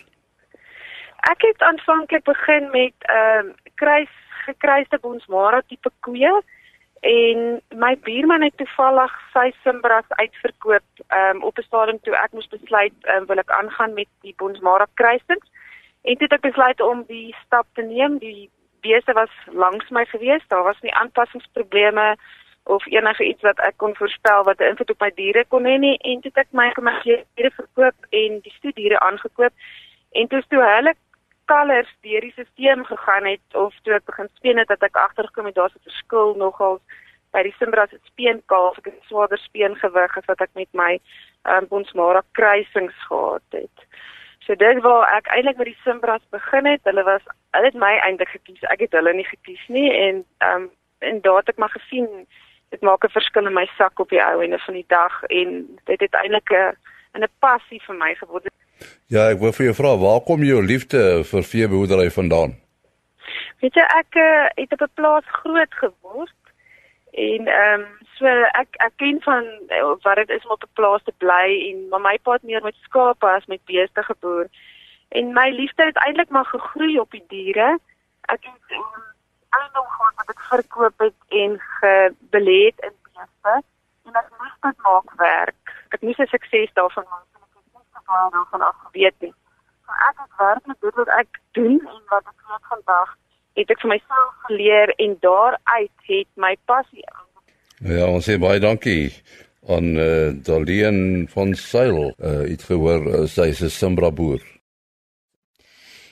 Ek 1.31 1.41
het 1.41 1.61
aanvanklik 1.61 2.23
begin 2.23 2.69
met 2.71 2.95
ehm 2.99 3.47
uh, 3.47 3.53
kruis 3.75 4.13
gekruiste 4.45 4.97
bonsmara 5.01 5.61
tipe 5.67 5.91
koeie 5.99 6.31
en 7.05 7.61
my 7.77 7.93
buurman 8.01 8.41
het 8.41 8.57
toevallig 8.57 9.13
sy 9.33 9.51
Simbras 9.61 10.07
uitverkoop 10.09 10.87
um, 11.19 11.43
op 11.43 11.57
'n 11.57 11.67
stadium 11.67 11.99
toe 12.01 12.15
ek 12.17 12.31
moes 12.33 12.47
besluit 12.49 12.93
um, 13.13 13.25
wil 13.25 13.37
ek 13.37 13.51
aangaan 13.51 13.93
met 13.93 14.09
die 14.21 14.33
bonsmara 14.37 14.87
kruisings 14.93 15.47
en 16.01 16.17
toe 16.17 16.27
het 16.27 16.37
ek 16.37 16.47
besluit 16.49 16.81
om 16.81 17.03
die 17.07 17.35
stap 17.45 17.67
te 17.73 17.81
neem. 17.81 18.17
Die 18.17 18.49
beeste 18.81 19.13
was 19.13 19.29
langs 19.45 19.89
my 19.89 20.05
gewees. 20.05 20.47
Daar 20.47 20.63
was 20.63 20.81
nie 20.81 20.93
aanpassingsprobleme 20.93 22.17
of 22.63 22.85
enige 22.85 23.23
iets 23.23 23.41
wat 23.41 23.59
ek 23.59 23.77
kon 23.77 23.95
voorspel 23.95 24.43
wat 24.43 24.59
'n 24.59 24.69
invloed 24.71 24.89
op 24.89 24.99
my 24.99 25.11
diere 25.15 25.45
kon 25.47 25.65
hê 25.65 25.77
nie. 25.77 25.97
En 25.97 26.21
toe 26.21 26.31
het 26.33 26.45
ek 26.45 26.51
my 26.51 26.71
kommersiële 26.71 27.25
diere 27.35 27.51
verkoop 27.51 27.97
en 28.09 28.39
die 28.41 28.55
stoediere 28.57 28.99
aangekoop. 28.99 29.53
En 30.11 30.27
toe 30.27 30.43
toe 30.47 30.63
hulle 30.63 30.93
kalvers 31.45 31.91
deur 32.01 32.21
die 32.21 32.31
stelsel 32.31 32.83
gegaan 32.83 33.25
het 33.25 33.55
of 33.55 33.73
toe 33.83 33.93
ek 33.93 34.05
begin 34.05 34.29
speen 34.33 34.57
het 34.57 34.67
dat 34.67 34.83
ek 34.83 34.95
agtergekom 34.95 35.45
het 35.45 35.55
daar's 35.55 35.75
'n 35.75 35.87
verskil 35.89 36.35
nogal 36.35 36.79
by 37.35 37.43
die 37.43 37.55
Simbras 37.59 37.89
se 37.89 37.99
speenkalf 38.03 38.77
ek 38.77 38.85
het 38.85 39.07
swaarder 39.09 39.37
speengewig 39.37 40.17
as 40.17 40.25
wat 40.31 40.41
ek 40.41 40.53
met 40.55 40.71
my 40.71 40.99
um, 41.43 41.67
Bonsmara 41.67 42.21
kruisings 42.31 42.95
gehad 43.07 43.43
het. 43.51 43.77
So 44.45 44.55
dit 44.55 44.81
waar 44.81 45.09
ek 45.17 45.27
eintlik 45.27 45.57
met 45.57 45.65
die 45.65 45.81
Simbras 45.83 46.23
begin 46.31 46.65
het, 46.65 46.81
hulle 46.83 47.03
was 47.03 47.21
hulle 47.51 47.71
het 47.71 47.79
my 47.81 47.93
eintlik 47.97 48.29
gekies. 48.29 48.63
Ek 48.69 48.79
het 48.79 48.91
hulle 48.91 49.13
nie 49.13 49.27
gekies 49.27 49.63
nie 49.67 49.91
en 49.91 50.25
ehm 50.39 50.67
um, 50.67 50.71
en 50.99 51.21
daar 51.21 51.41
het 51.43 51.49
ek 51.49 51.57
maar 51.61 51.73
gesien 51.75 52.07
dit 52.71 52.81
maak 52.81 53.03
'n 53.03 53.17
verskil 53.17 53.47
in 53.47 53.53
my 53.53 53.67
sak 53.77 53.99
op 53.99 54.09
die 54.09 54.23
ou 54.23 54.41
ende 54.43 54.59
van 54.59 54.73
die 54.73 54.87
dag 54.87 55.23
en 55.23 55.49
dit 55.85 55.99
het 55.99 56.13
eintlik 56.13 56.49
'n 56.51 57.23
'n 57.23 57.27
passie 57.39 57.81
vir 57.87 57.95
my 57.95 58.15
geword. 58.15 58.47
Ja, 59.07 59.29
ek 59.29 59.39
wil 59.39 59.53
vir 59.53 59.65
jou 59.65 59.75
vra, 59.77 59.97
waar 60.01 60.21
kom 60.25 60.43
jou 60.43 60.61
liefde 60.65 61.23
vir 61.29 61.43
veeboerdery 61.43 62.09
vandaan? 62.11 62.55
Weet 63.61 63.77
jy, 63.77 63.85
ek 63.97 64.17
uh, 64.17 64.47
het 64.57 64.73
op 64.75 64.81
'n 64.81 64.95
plaas 64.99 65.27
groot 65.41 65.73
geword 65.81 66.41
en 67.11 67.47
ehm 67.47 67.81
um, 67.81 67.85
so 68.17 68.27
ek 68.61 68.75
ek 68.85 68.93
ken 69.01 69.21
van 69.21 69.45
uh, 69.69 69.93
wat 70.03 70.15
dit 70.21 70.29
is 70.29 70.45
om 70.45 70.51
op 70.55 70.63
'n 70.63 70.73
plaas 70.79 71.03
te 71.03 71.13
bly 71.23 71.47
en 71.69 71.87
maar 71.89 72.01
my 72.01 72.17
pa 72.23 72.31
het 72.37 72.43
meer 72.43 72.63
met 72.63 72.75
skape 72.87 73.27
as 73.27 73.45
met 73.45 73.65
beeste 73.65 74.03
geboer. 74.03 74.47
En 75.09 75.33
my 75.33 75.49
liefde 75.49 75.83
het 75.85 75.97
eintlik 76.05 76.29
maar 76.29 76.45
gegroei 76.45 76.99
op 76.99 77.11
die 77.11 77.25
diere. 77.27 77.77
Ek 78.21 78.43
het 78.43 78.77
um, 78.77 79.03
eiendom 79.49 79.87
gehad 79.95 80.15
wat 80.15 80.29
ek 80.35 80.41
verkoop 80.49 80.99
het 80.99 81.19
en 81.29 81.59
gebelê 81.79 82.59
het 82.69 82.79
in 82.89 82.95
beeste 83.03 83.55
en 84.05 84.13
ek 84.21 84.29
moes 84.39 84.57
dit 84.61 84.77
maak 84.89 85.09
werk. 85.17 85.65
Ek 85.89 86.01
moes 86.01 86.17
'n 86.17 86.33
sukses 86.33 86.73
daarvan 86.73 87.05
maak 87.09 87.34
baie 88.09 88.31
daarvan 88.35 88.61
af 88.69 88.77
geweet 88.87 89.17
nie. 89.25 89.33
So 89.85 89.91
ek 90.09 90.17
het 90.23 90.33
werklik 90.41 90.79
dit 90.81 90.95
wat 91.01 91.11
ek 91.19 91.39
doen 91.57 91.77
en 91.93 92.01
wat 92.13 92.25
ek 92.31 92.39
weet 92.49 92.65
vandag 92.73 93.15
het 93.59 93.71
ek 93.71 93.81
vir 93.83 93.93
myself 93.93 94.33
geleer 94.47 94.93
en 95.05 95.17
daaruit 95.23 96.07
het 96.09 96.29
my 96.35 96.53
passie. 96.65 97.05
Ja, 97.83 98.07
ons 98.07 98.27
sê 98.27 98.37
baie 98.41 98.59
dankie 98.59 99.13
aan 99.67 99.95
eh 99.97 100.05
uh, 100.05 100.33
Dalien 100.47 101.27
van 101.33 101.55
Sail. 101.55 102.13
Eh 102.17 102.31
uh, 102.31 102.43
het 102.49 102.63
gehoor 102.63 103.07
uh, 103.07 103.25
sy 103.27 103.49
is 103.53 103.61
'n 103.61 103.69
Simbra 103.69 104.11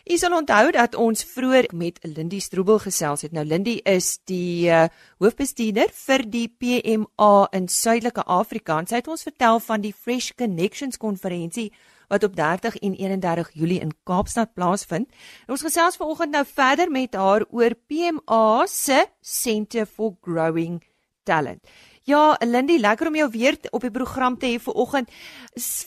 Ek 0.04 0.20
sal 0.20 0.34
onthou 0.36 0.68
dat 0.76 0.98
ons 1.00 1.22
vroeër 1.24 1.70
met 1.80 2.02
Lindy 2.04 2.42
Stroebel 2.44 2.82
gesels 2.84 3.22
het. 3.24 3.32
Nou 3.32 3.46
Lindy 3.48 3.78
is 3.88 4.18
die 4.28 4.68
uh, 4.68 4.90
hoofbestuurder 5.24 5.94
vir 5.96 6.24
die 6.28 6.50
PMA 6.52 7.30
in 7.56 7.70
Suidelike 7.72 8.26
Afrika. 8.28 8.82
Sy 8.84 9.00
het 9.00 9.08
ons 9.08 9.24
vertel 9.24 9.62
van 9.64 9.86
die 9.86 9.94
Fresh 9.96 10.34
Connections 10.36 11.00
konferensie 11.00 11.70
wat 12.12 12.28
op 12.28 12.36
30 12.36 12.76
en 12.84 12.98
31 13.00 13.54
Julie 13.56 13.80
in 13.80 13.96
Kaapstad 14.04 14.52
plaasvind. 14.58 15.08
Ons 15.48 15.64
gesels 15.64 15.96
vanoggend 15.96 16.36
nou 16.36 16.44
verder 16.52 16.92
met 16.92 17.16
haar 17.16 17.48
oor 17.48 17.72
PMA 17.88 18.68
se 18.68 19.06
Centre 19.24 19.88
for 19.88 20.18
Growing 20.20 20.82
Talent. 21.24 21.64
Ja, 22.04 22.36
Lindy, 22.44 22.82
lekker 22.84 23.08
om 23.08 23.16
jou 23.16 23.30
weer 23.32 23.56
op 23.72 23.84
die 23.86 23.92
program 23.92 24.36
te 24.36 24.50
hê 24.52 24.58
vanoggend. 24.60 25.12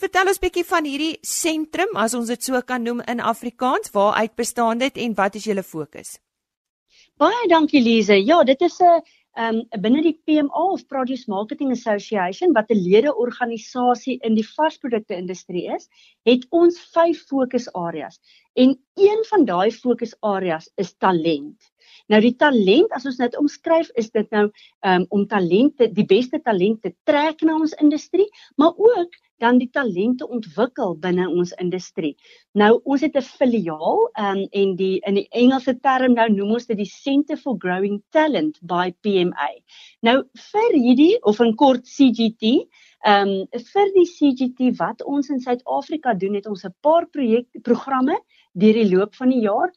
Vertel 0.01 0.31
ons 0.33 0.41
bietjie 0.41 0.65
van 0.65 0.87
hierdie 0.89 1.19
sentrum, 1.21 1.93
as 2.01 2.15
ons 2.17 2.31
dit 2.33 2.47
so 2.47 2.61
kan 2.65 2.81
noem 2.89 3.03
in 3.05 3.21
Afrikaans, 3.21 3.93
waaruit 3.93 4.33
bestaan 4.41 4.81
dit 4.81 4.97
en 5.05 5.17
wat 5.19 5.37
is 5.37 5.45
julle 5.45 5.65
fokus? 5.67 6.15
Baie 7.21 7.51
dankie 7.53 7.83
Lize. 7.85 8.17
Ja, 8.17 8.43
dit 8.45 8.65
is 8.65 8.81
'n 8.81 9.03
um 9.37 9.61
binne 9.83 10.01
die 10.03 10.17
PMA 10.25 10.65
of 10.73 10.87
Produce 10.89 11.29
Marketing 11.29 11.71
Association 11.73 12.55
wat 12.55 12.71
'n 12.71 12.81
lede-organisasie 12.81 14.19
in 14.23 14.35
die 14.35 14.49
varsprodukte 14.57 15.15
industrie 15.15 15.69
is, 15.75 15.89
het 16.25 16.47
ons 16.51 16.81
vyf 16.95 17.27
fokusareas. 17.29 18.19
En 18.55 18.79
een 18.95 19.25
van 19.29 19.45
daai 19.45 19.71
fokusareas 19.71 20.71
is 20.77 20.97
talent. 20.97 21.61
Nou 22.09 22.21
die 22.21 22.35
talent 22.39 22.93
as 22.97 23.07
ons 23.07 23.21
dit 23.21 23.39
omskryf 23.41 23.91
is 23.95 24.11
dit 24.11 24.31
nou 24.31 24.47
um, 24.87 25.07
om 25.11 25.27
talente 25.27 25.91
die 25.93 26.07
beste 26.07 26.41
talente 26.43 26.95
trek 27.05 27.43
na 27.43 27.57
ons 27.59 27.75
industrie, 27.83 28.29
maar 28.57 28.75
ook 28.77 29.17
dan 29.43 29.59
die 29.61 29.69
talente 29.73 30.29
ontwikkel 30.29 30.95
binne 31.01 31.27
ons 31.29 31.53
industrie. 31.61 32.15
Nou 32.57 32.81
ons 32.85 33.03
het 33.05 33.17
'n 33.17 33.23
filiaal 33.23 34.09
um, 34.19 34.43
en 34.51 34.77
die 34.77 35.01
in 35.07 35.15
die 35.21 35.29
Engelse 35.31 35.77
term 35.81 36.15
nou 36.15 36.29
noem 36.33 36.53
ons 36.57 36.67
dit 36.67 36.77
die 36.77 36.89
Centre 36.89 37.37
for 37.37 37.57
Growing 37.59 38.03
Talent 38.11 38.59
by 38.63 38.95
PMA. 39.01 39.51
Nou 40.01 40.23
vir 40.51 40.73
hierdie 40.73 41.17
of 41.23 41.41
in 41.41 41.55
kort 41.55 41.85
CGT, 41.85 42.69
ehm 43.07 43.29
um, 43.29 43.63
vir 43.73 43.91
die 43.95 44.07
CGT 44.11 44.73
wat 44.79 45.05
ons 45.07 45.29
in 45.31 45.41
Suid-Afrika 45.41 46.15
doen, 46.15 46.35
het 46.35 46.47
ons 46.47 46.65
'n 46.65 46.75
paar 46.81 47.07
projek 47.07 47.47
programme 47.63 48.19
deur 48.53 48.73
die 48.73 48.89
loop 48.91 49.15
van 49.15 49.29
die 49.29 49.41
jaar. 49.41 49.71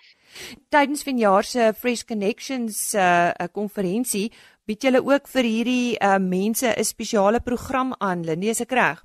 Tydens 0.69 1.03
vanjaar 1.03 1.43
se 1.43 1.73
Fresh 1.77 2.03
Connections 2.03 2.93
'n 2.93 2.97
uh, 2.97 3.47
konferensie 3.51 4.31
bied 4.65 4.81
julle 4.81 5.01
ook 5.01 5.27
vir 5.27 5.43
hierdie 5.43 5.97
uh, 6.01 6.17
mense 6.17 6.67
'n 6.67 6.83
spesiale 6.83 7.39
program 7.39 7.93
aan. 7.99 8.23
Lindie, 8.23 8.49
is 8.49 8.61
ek 8.61 8.71
reg? 8.71 9.03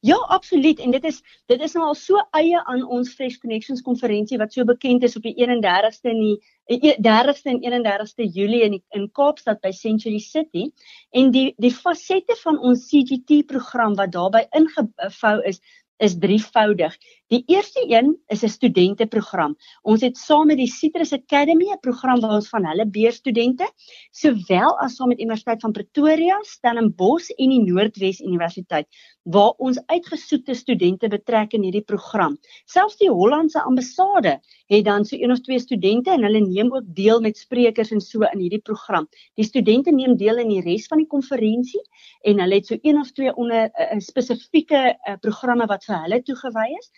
Ja, 0.00 0.16
absoluut 0.16 0.80
en 0.80 0.90
dit 0.90 1.04
is 1.04 1.22
dit 1.46 1.60
is 1.60 1.72
nou 1.72 1.86
al 1.86 1.94
so 1.94 2.20
eie 2.36 2.58
aan 2.64 2.82
ons 2.84 3.14
Fresh 3.14 3.38
Connections 3.40 3.82
konferensie 3.82 4.38
wat 4.38 4.52
so 4.52 4.64
bekend 4.64 5.02
is 5.02 5.16
op 5.16 5.22
die 5.22 5.34
31ste 5.38 6.10
in 6.10 6.20
die 6.20 6.36
30ste 6.70 7.50
en 7.50 7.60
31ste 7.60 8.24
Julie 8.32 8.62
in 8.64 8.76
die, 8.76 8.82
in 8.96 9.10
Kaapstad 9.12 9.60
by 9.60 9.72
Century 9.72 10.18
City 10.18 10.70
en 11.12 11.30
die 11.30 11.52
die 11.60 11.72
fasette 11.72 12.36
van 12.42 12.58
ons 12.58 12.86
CGT 12.88 13.44
program 13.46 13.96
wat 13.96 14.12
daarbey 14.12 14.46
ingevou 14.56 15.40
is 15.44 15.60
is 16.02 16.16
drievoudig. 16.18 16.96
Die 17.34 17.42
eerste 17.50 17.82
een 17.90 18.18
is 18.26 18.42
'n 18.42 18.48
studenteprogram. 18.48 19.56
Ons 19.82 20.00
het 20.00 20.16
saam 20.16 20.46
met 20.46 20.56
die 20.56 20.70
Citrus 20.70 21.12
Academy 21.12 21.64
'n 21.70 21.80
program 21.80 22.20
waar 22.20 22.34
ons 22.34 22.48
van 22.48 22.66
hulle 22.66 22.86
beurstudente, 22.86 23.66
sowel 24.10 24.78
as 24.78 24.94
saam 24.94 25.08
met 25.08 25.20
Universiteit 25.20 25.60
van 25.60 25.72
Pretoria, 25.72 26.38
Stellenbosch 26.42 27.30
en 27.30 27.48
die 27.48 27.64
Noordwes 27.72 28.20
Universiteit, 28.20 28.86
waar 29.22 29.52
ons 29.56 29.80
uitgesoekte 29.86 30.54
studente 30.54 31.08
betrek 31.08 31.52
in 31.52 31.62
hierdie 31.62 31.82
program. 31.82 32.38
Selfs 32.64 32.96
die 32.96 33.10
Hollandse 33.10 33.62
ambassade 33.62 34.40
het 34.66 34.84
dan 34.84 35.04
so 35.04 35.16
een 35.16 35.30
of 35.30 35.40
twee 35.40 35.58
studente 35.58 36.10
en 36.10 36.22
hulle 36.22 36.40
neem 36.40 36.74
ook 36.74 36.84
deel 36.86 37.20
met 37.20 37.38
sprekers 37.38 37.90
en 37.90 38.00
so 38.00 38.22
in 38.22 38.38
hierdie 38.38 38.62
program. 38.62 39.08
Die 39.34 39.44
studente 39.44 39.90
neem 39.90 40.16
deel 40.16 40.38
in 40.38 40.48
die 40.48 40.60
res 40.60 40.86
van 40.86 40.98
die 40.98 41.06
konferensie 41.06 41.82
en 42.22 42.38
hulle 42.38 42.54
het 42.54 42.66
so 42.66 42.76
een 42.82 42.98
of 42.98 43.10
twee 43.10 43.34
onder 43.34 43.64
'n 43.64 43.82
uh, 43.82 43.92
eh, 43.92 43.98
spesifieke 43.98 44.98
uh, 45.08 45.14
programme 45.20 45.66
wat 45.66 45.84
vir 45.84 46.00
hulle 46.00 46.22
toegewy 46.22 46.70
is 46.78 46.90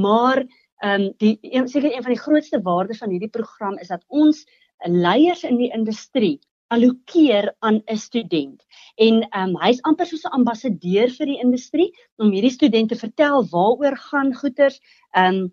maar 0.00 0.44
ehm 0.82 1.00
um, 1.00 1.12
die 1.16 1.38
een 1.40 1.68
seker 1.68 1.92
een 1.94 2.02
van 2.02 2.12
die 2.12 2.22
grootste 2.22 2.60
waardes 2.62 2.98
van 2.98 3.10
hierdie 3.10 3.30
program 3.30 3.78
is 3.78 3.88
dat 3.88 4.04
ons 4.08 4.46
leiers 4.78 5.44
in 5.44 5.56
die 5.56 5.70
industrie 5.70 6.40
allokeer 6.72 7.54
aan 7.58 7.82
'n 7.84 7.96
student. 7.96 8.64
En 8.96 9.22
ehm 9.28 9.48
um, 9.48 9.56
hy's 9.62 9.82
amper 9.82 10.06
soos 10.06 10.24
'n 10.24 10.36
ambassadeur 10.38 11.10
vir 11.18 11.26
die 11.26 11.40
industrie 11.44 11.90
om 12.16 12.32
hierdie 12.32 12.56
studente 12.58 12.96
vertel 12.96 13.44
waaroor 13.50 13.96
gaan 13.96 14.34
goeters 14.34 14.80
ehm 15.10 15.34
um, 15.34 15.52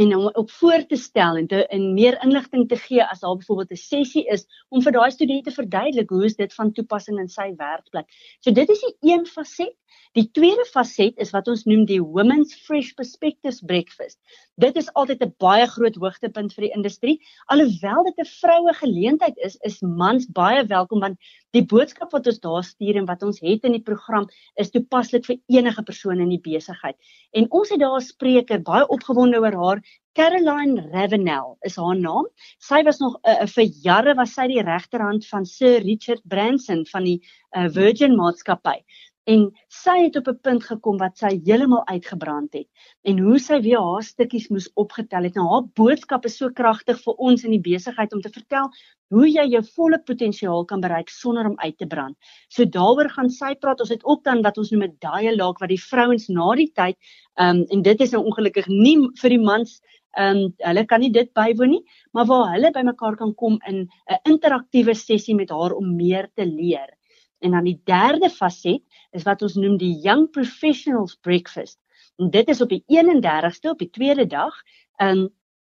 en 0.00 0.16
om 0.16 0.26
op 0.32 0.50
voor 0.50 0.86
te 0.86 0.96
stel 0.96 1.36
en 1.36 1.46
te 1.46 1.66
in 1.68 1.92
meer 1.94 2.16
inligting 2.24 2.68
te 2.68 2.76
gee 2.76 3.04
as 3.04 3.20
daar 3.20 3.36
byvoorbeeld 3.36 3.72
'n 3.76 3.82
sessie 3.82 4.24
is 4.32 4.46
om 4.68 4.82
vir 4.82 4.92
daai 4.92 5.10
studente 5.10 5.50
verduidelik 5.50 6.08
hoe 6.10 6.24
is 6.24 6.36
dit 6.36 6.54
van 6.54 6.72
toepassing 6.72 7.18
in 7.18 7.28
sy 7.28 7.52
werkplek. 7.56 8.08
So 8.40 8.52
dit 8.52 8.68
is 8.68 8.80
die 8.80 9.12
een 9.12 9.26
faset. 9.26 9.76
Die 10.12 10.30
tweede 10.32 10.64
faset 10.64 11.18
is 11.18 11.30
wat 11.30 11.48
ons 11.48 11.64
noem 11.64 11.84
die 11.84 12.00
Women's 12.02 12.54
Fresh 12.54 12.92
Perspectives 12.92 13.60
Breakfast. 13.60 14.18
Dit 14.60 14.76
is 14.76 14.88
altyd 14.92 15.22
'n 15.24 15.34
baie 15.40 15.66
groot 15.66 15.94
hoogtepunt 15.96 16.52
vir 16.52 16.64
die 16.66 16.74
industrie. 16.76 17.16
Alhoewel 17.46 18.04
dit 18.04 18.18
'n 18.18 18.28
vroue 18.28 18.72
geleentheid 18.74 19.38
is, 19.46 19.56
is 19.68 19.80
mans 19.80 20.26
baie 20.26 20.66
welkom 20.66 21.00
want 21.00 21.16
die 21.56 21.64
boodskap 21.64 22.12
wat 22.12 22.26
ons 22.26 22.40
daar 22.40 22.64
stuur 22.64 22.96
en 22.96 23.06
wat 23.06 23.22
ons 23.22 23.40
het 23.40 23.64
in 23.64 23.72
die 23.72 23.86
program 23.88 24.28
is 24.56 24.70
toepaslik 24.70 25.24
vir 25.24 25.38
enige 25.48 25.82
persoon 25.82 26.20
in 26.20 26.28
die 26.28 26.42
besigheid. 26.44 26.96
En 27.32 27.46
ons 27.50 27.70
het 27.70 27.80
daar 27.80 27.96
'n 27.96 28.04
spreker 28.04 28.60
baie 28.62 28.86
opgewonde 28.88 29.40
oor 29.40 29.56
haar 29.62 29.82
Caroline 30.12 30.90
Ravenel 30.92 31.56
is 31.62 31.76
haar 31.76 31.96
naam. 31.96 32.26
Sy 32.58 32.82
was 32.82 32.98
nog 32.98 33.16
uh, 33.22 33.46
vir 33.46 33.64
jare 33.64 34.14
was 34.14 34.34
sy 34.34 34.46
die 34.50 34.62
regterhand 34.62 35.26
van 35.26 35.46
Sir 35.46 35.80
Richard 35.80 36.22
Branson 36.24 36.84
van 36.86 37.04
die 37.04 37.20
uh, 37.56 37.68
Virgin 37.68 38.16
Maatskappy. 38.16 38.82
En 39.30 39.42
sy 39.70 39.96
het 40.00 40.16
op 40.18 40.28
'n 40.28 40.40
punt 40.46 40.64
gekom 40.66 40.96
wat 40.98 41.18
sy 41.18 41.28
heeltemal 41.46 41.84
uitgebrand 41.86 42.52
het 42.56 42.68
en 43.10 43.18
hoe 43.18 43.38
sy 43.38 43.60
weer 43.66 43.78
haar 43.78 44.02
stukkies 44.02 44.48
moes 44.50 44.70
opgetel 44.74 45.22
het. 45.28 45.34
Nou 45.38 45.46
haar 45.50 45.68
boodskap 45.80 46.24
is 46.24 46.38
so 46.40 46.50
kragtig 46.50 46.98
vir 47.04 47.14
ons 47.28 47.44
in 47.44 47.54
die 47.54 47.62
besigheid 47.68 48.12
om 48.12 48.20
te 48.20 48.32
vertel 48.38 48.66
hoe 49.14 49.28
jy 49.28 49.46
jou 49.52 49.62
volle 49.76 50.00
potensiaal 50.10 50.64
kan 50.64 50.80
bereik 50.80 51.08
sonder 51.08 51.46
om 51.46 51.58
uit 51.58 51.78
te 51.78 51.86
brand. 51.86 52.16
So 52.48 52.64
daaroor 52.64 53.10
gaan 53.10 53.30
sy 53.30 53.54
praat. 53.54 53.80
Ons 53.80 53.94
het 53.94 54.04
ook 54.04 54.24
dan 54.24 54.42
wat 54.42 54.58
ons 54.58 54.70
noem 54.70 54.82
'n 54.82 54.98
dialoog 54.98 55.60
wat 55.60 55.68
die 55.68 55.84
vrouens 55.90 56.28
na 56.28 56.54
die 56.54 56.72
tyd 56.74 56.96
ehm 57.36 57.56
um, 57.56 57.66
en 57.70 57.82
dit 57.82 58.00
is 58.00 58.12
nou 58.12 58.24
ongelukkig 58.24 58.66
nie 58.66 58.96
vir 59.22 59.30
die 59.30 59.44
mans 59.52 59.80
Ehm 60.18 60.36
um, 60.36 60.54
hulle 60.58 60.82
kan 60.86 61.00
nie 61.00 61.12
dit 61.14 61.28
bywoon 61.38 61.70
nie, 61.70 61.84
maar 62.12 62.26
waar 62.26 62.48
hulle 62.52 62.70
bymekaar 62.74 63.16
kan 63.16 63.34
kom 63.34 63.60
in 63.68 63.86
'n 64.10 64.18
interaktiewe 64.24 64.94
sessie 64.94 65.34
met 65.34 65.50
haar 65.50 65.72
om 65.72 65.96
meer 65.96 66.28
te 66.34 66.44
leer. 66.44 66.99
En 67.40 67.56
dan 67.56 67.64
die 67.64 67.80
derde 67.84 68.30
faset 68.30 68.82
is 69.16 69.26
wat 69.28 69.42
ons 69.42 69.56
noem 69.58 69.76
die 69.80 69.94
Young 70.04 70.28
Professionals 70.30 71.16
Breakfast. 71.20 71.78
En 72.20 72.30
dit 72.30 72.48
is 72.48 72.60
op 72.60 72.68
die 72.68 72.84
31ste 72.88 73.72
op 73.72 73.78
die 73.78 73.90
tweede 73.90 74.26
dag, 74.26 74.54
ehm 74.96 75.26
um, 75.26 75.28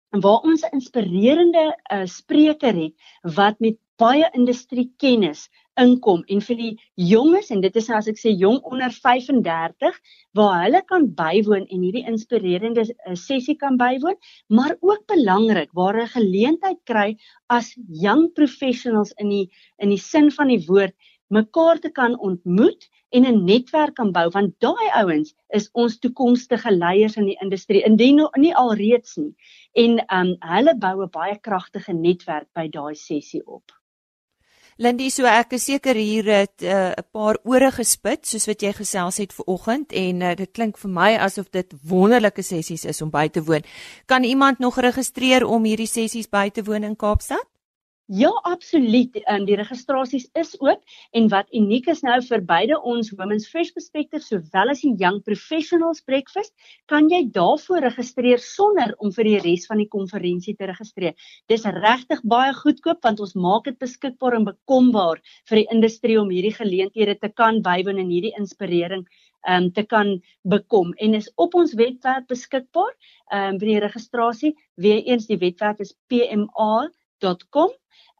waar 0.09 0.41
ons 0.41 0.63
'n 0.65 0.73
inspirerende 0.73 1.77
uh, 1.93 2.05
spreker 2.05 2.73
het 2.73 2.93
wat 3.21 3.59
met 3.59 3.77
baie 3.99 4.29
industrie 4.33 4.87
kennis 4.97 5.49
inkom 5.79 6.23
en 6.27 6.41
vir 6.43 6.57
die 6.59 6.71
jonges 7.09 7.51
en 7.53 7.61
dit 7.63 7.75
is 7.79 7.87
nou 7.89 7.97
as 7.99 8.07
ek 8.11 8.19
sê 8.19 8.31
jong 8.35 8.59
onder 8.67 8.91
35 8.95 9.99
waar 10.37 10.63
hulle 10.63 10.81
kan 10.91 11.07
bywoon 11.19 11.67
en 11.67 11.85
hierdie 11.85 12.05
inspirerende 12.11 12.85
eh, 12.87 13.15
sessie 13.15 13.55
kan 13.59 13.77
bywoon, 13.79 14.17
maar 14.47 14.75
ook 14.79 15.05
belangrik 15.11 15.71
waar 15.77 15.99
hulle 15.99 16.11
geleentheid 16.15 16.81
kry 16.89 17.09
as 17.47 17.71
young 18.05 18.27
professionals 18.35 19.13
in 19.17 19.31
die 19.35 19.45
in 19.83 19.93
die 19.93 20.01
sin 20.01 20.31
van 20.35 20.51
die 20.51 20.61
woord 20.67 20.95
mekaar 21.29 21.79
te 21.79 21.91
kan 21.99 22.19
ontmoet 22.19 22.89
en 23.09 23.25
'n 23.25 23.43
netwerk 23.45 23.95
kan 23.95 24.11
bou 24.11 24.27
want 24.29 24.53
daai 24.59 24.89
ouens 25.01 25.33
is 25.59 25.69
ons 25.71 25.99
toekomstige 25.99 26.71
leiers 26.71 27.15
in 27.15 27.25
die 27.25 27.39
industrie 27.41 27.83
indien 27.85 28.27
nie 28.37 28.55
alreeds 28.55 29.17
nie 29.17 29.33
en 29.73 29.99
um 30.19 30.35
hulle 30.53 30.77
bou 30.77 30.95
'n 31.03 31.09
baie 31.19 31.37
kragtige 31.39 31.93
netwerk 31.93 32.47
by 32.53 32.67
daai 32.67 32.95
sessie 32.95 33.45
op. 33.45 33.79
Lindy, 34.79 35.09
so 35.09 35.27
ek 35.27 35.57
is 35.57 35.65
seker 35.67 35.97
hier 35.99 36.23
het 36.23 36.63
eh, 36.63 36.71
'n 36.71 36.99
uh, 36.99 37.03
paar 37.11 37.35
ore 37.43 37.71
gespit 37.71 38.25
soos 38.25 38.47
wat 38.47 38.61
jy 38.61 38.71
gesels 38.73 39.17
het 39.17 39.33
vanoggend 39.33 39.91
en 39.91 40.21
uh, 40.21 40.35
dit 40.35 40.51
klink 40.51 40.77
vir 40.77 40.89
my 40.89 41.17
asof 41.19 41.49
dit 41.51 41.73
wonderlike 41.83 42.41
sessies 42.41 42.85
is 42.85 43.01
om 43.01 43.09
by 43.09 43.27
te 43.27 43.43
woon. 43.43 43.63
Kan 44.05 44.23
iemand 44.23 44.59
nog 44.59 44.79
registreer 44.79 45.45
om 45.45 45.63
hierdie 45.63 45.87
sessies 45.87 46.29
by 46.29 46.49
te 46.49 46.63
woon 46.63 46.83
in 46.83 46.95
Kaapstad? 46.95 47.43
Ja, 48.11 48.31
absoluut. 48.41 49.13
En 49.29 49.43
die 49.45 49.53
registrasies 49.53 50.23
is 50.33 50.55
oop 50.65 50.79
en 51.13 51.27
wat 51.29 51.51
uniek 51.53 51.85
is 51.93 51.99
nou 52.01 52.15
vir 52.25 52.41
beide 52.41 52.77
ons 52.91 53.11
Women's 53.19 53.45
Fresh 53.45 53.69
Perspective 53.75 54.23
sowel 54.25 54.71
as 54.73 54.79
die 54.81 54.95
Young 54.97 55.19
Professionals 55.27 56.01
Breakfast, 56.07 56.55
kan 56.89 57.05
jy 57.11 57.19
daarvoor 57.35 57.83
registreer 57.85 58.41
sonder 58.41 58.95
om 58.97 59.11
vir 59.13 59.27
die 59.27 59.35
res 59.43 59.67
van 59.69 59.77
die 59.77 59.85
konferensie 59.93 60.55
te 60.57 60.65
registreer. 60.71 61.13
Dis 61.53 61.67
regtig 61.75 62.23
baie 62.33 62.55
goedkoop 62.57 63.05
want 63.05 63.21
ons 63.21 63.35
maak 63.37 63.69
dit 63.69 63.77
beskikbaar 63.77 64.39
en 64.39 64.47
bekombaar 64.47 65.21
vir 65.51 65.61
die 65.61 65.67
industrie 65.75 66.17
om 66.17 66.33
hierdie 66.33 66.55
geleenthede 66.57 67.13
te 67.21 67.29
kan 67.29 67.61
bywoon 67.61 68.01
en 68.01 68.09
hierdie 68.09 68.33
inspirering 68.41 69.03
um, 69.45 69.67
te 69.69 69.83
kan 69.85 70.15
bekom 70.49 70.95
en 70.97 71.13
is 71.13 71.29
op 71.37 71.53
ons 71.61 71.77
webwerf 71.77 72.25
beskikbaar. 72.25 72.89
Ehm 73.29 73.53
um, 73.53 73.61
vir 73.61 73.75
die 73.75 73.83
registrasie, 73.85 74.55
weer 74.81 75.05
eens 75.05 75.29
die 75.29 75.37
webwerf 75.37 75.85
is 75.85 75.93
pma.com 76.09 77.69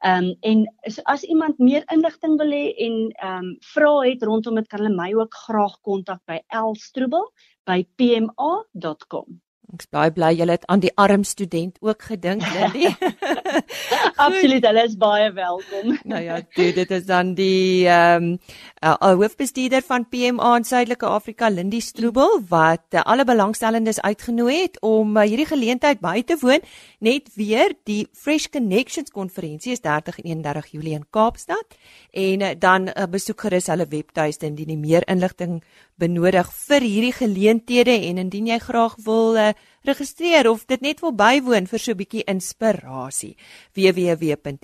Ehm 0.00 0.24
um, 0.24 0.36
en 0.40 0.74
as 1.04 1.22
iemand 1.22 1.58
meer 1.58 1.82
inligting 1.92 2.38
wil 2.40 2.50
hê 2.56 2.74
en 2.86 3.10
ehm 3.10 3.44
um, 3.44 3.56
vra 3.72 4.00
het 4.06 4.22
rondom 4.22 4.54
dit 4.60 4.68
kan 4.68 4.80
hulle 4.80 4.94
my 4.96 5.14
ook 5.14 5.34
graag 5.44 5.80
kontak 5.80 6.20
by 6.24 6.38
elstroebel@pma.com. 6.62 9.40
Ek's 9.70 9.86
baie 9.94 10.10
bly 10.10 10.32
julle 10.34 10.56
het 10.56 10.66
aan 10.66 10.80
die 10.82 10.90
arm 10.98 11.22
student 11.24 11.76
ook 11.80 12.02
gedink, 12.02 12.42
Lily. 12.54 12.90
Absoluut, 14.24 14.64
hulle 14.66 14.82
is 14.84 14.96
baie 14.98 15.30
welkom. 15.36 15.96
nou 16.12 16.22
ja, 16.22 16.40
dit, 16.56 16.74
dit 16.74 16.90
is 16.96 17.06
dan 17.06 17.34
die 17.38 17.86
ehm 17.88 18.30
um, 18.30 18.38
uh, 18.84 18.96
hoofbestuurder 19.20 19.82
van 19.86 20.06
PMA 20.08 20.54
in 20.56 20.64
Suidelike 20.64 21.06
Afrika, 21.06 21.48
Lindy 21.48 21.80
Stroebel, 21.80 22.40
wat 22.48 22.96
uh, 22.96 23.02
alle 23.02 23.24
belangstellendes 23.24 24.00
uitgenooi 24.00 24.56
het 24.62 24.80
om 24.86 25.16
uh, 25.16 25.26
hierdie 25.28 25.48
geleentheid 25.48 26.00
by 26.00 26.22
te 26.26 26.36
woon. 26.40 26.64
Net 26.98 27.30
weer, 27.36 27.74
die 27.84 28.06
Fresh 28.12 28.48
Connections 28.52 29.10
konferensie 29.10 29.72
is 29.76 29.84
30 29.84 30.18
en 30.22 30.30
31 30.30 30.72
Julie 30.74 30.96
in 30.98 31.06
Kaapstad 31.10 31.78
en 32.10 32.42
uh, 32.42 32.54
dan 32.58 32.88
uh, 32.88 33.06
besoek 33.10 33.46
gerus 33.46 33.70
hulle 33.70 33.86
webtuiste 33.90 34.48
indien 34.48 34.74
jy 34.74 34.80
meer 34.80 35.06
inligting 35.10 35.60
benodig 36.00 36.48
vir 36.66 36.84
hierdie 36.84 37.12
geleenthede 37.12 37.94
en 38.08 38.20
indien 38.24 38.48
jy 38.48 38.58
graag 38.62 38.96
wil 39.04 39.36
uh, 39.36 39.50
registreer 39.88 40.50
of 40.50 40.66
dit 40.66 40.80
net 40.80 41.00
wil 41.00 41.12
bywoon 41.16 41.66
vir 41.66 41.78
so 41.78 41.92
'n 41.92 41.96
bietjie 41.96 42.24
inspirasie 42.26 43.36
www.pma.com 43.74 44.56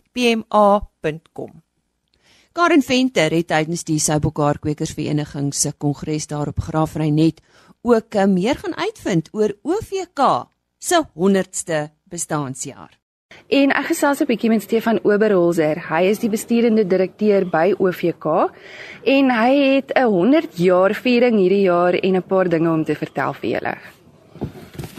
Karen 2.52 2.82
Venter 2.82 3.30
het 3.30 3.46
tydens 3.46 3.84
die 3.84 3.98
Soubokaar 3.98 4.58
Kwekersvereniging 4.58 5.54
se 5.54 5.72
kongres 5.72 6.26
daar 6.26 6.48
op 6.48 6.60
Graafrenet 6.60 7.40
ook 7.82 8.14
uh, 8.14 8.24
meer 8.24 8.56
gaan 8.56 8.76
uitvind 8.76 9.28
oor 9.32 9.52
OVK 9.62 10.48
se 10.78 11.04
100ste 11.14 11.88
bestaanjaar 12.04 13.06
En 13.48 13.72
ek 13.78 13.88
gesels 13.90 14.20
'n 14.22 14.26
bietjie 14.26 14.50
met 14.50 14.62
Stefan 14.62 14.98
Oberholzer. 15.02 15.78
Hy 15.88 16.02
is 16.10 16.18
die 16.18 16.30
besturende 16.30 16.84
direkteur 16.86 17.46
by 17.46 17.74
OVK 17.78 18.26
en 19.04 19.30
hy 19.30 19.52
het 19.74 19.92
'n 19.94 20.10
100 20.10 20.56
jaar 20.56 20.94
viering 20.94 21.36
hierdie 21.38 21.66
jaar 21.66 21.94
en 21.94 22.16
'n 22.16 22.22
paar 22.22 22.48
dinge 22.48 22.70
om 22.70 22.84
te 22.84 22.94
vertel 22.94 23.32
vir 23.34 23.50
julle. 23.50 23.74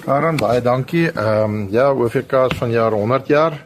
Karen, 0.03 0.37
baie 0.37 0.61
dankie. 0.61 1.11
Ehm 1.11 1.43
um, 1.43 1.67
ja, 1.71 1.89
OVK 1.91 2.31
is 2.49 2.57
van 2.57 2.71
jaar 2.71 2.91
100 2.91 3.27
jaar 3.27 3.65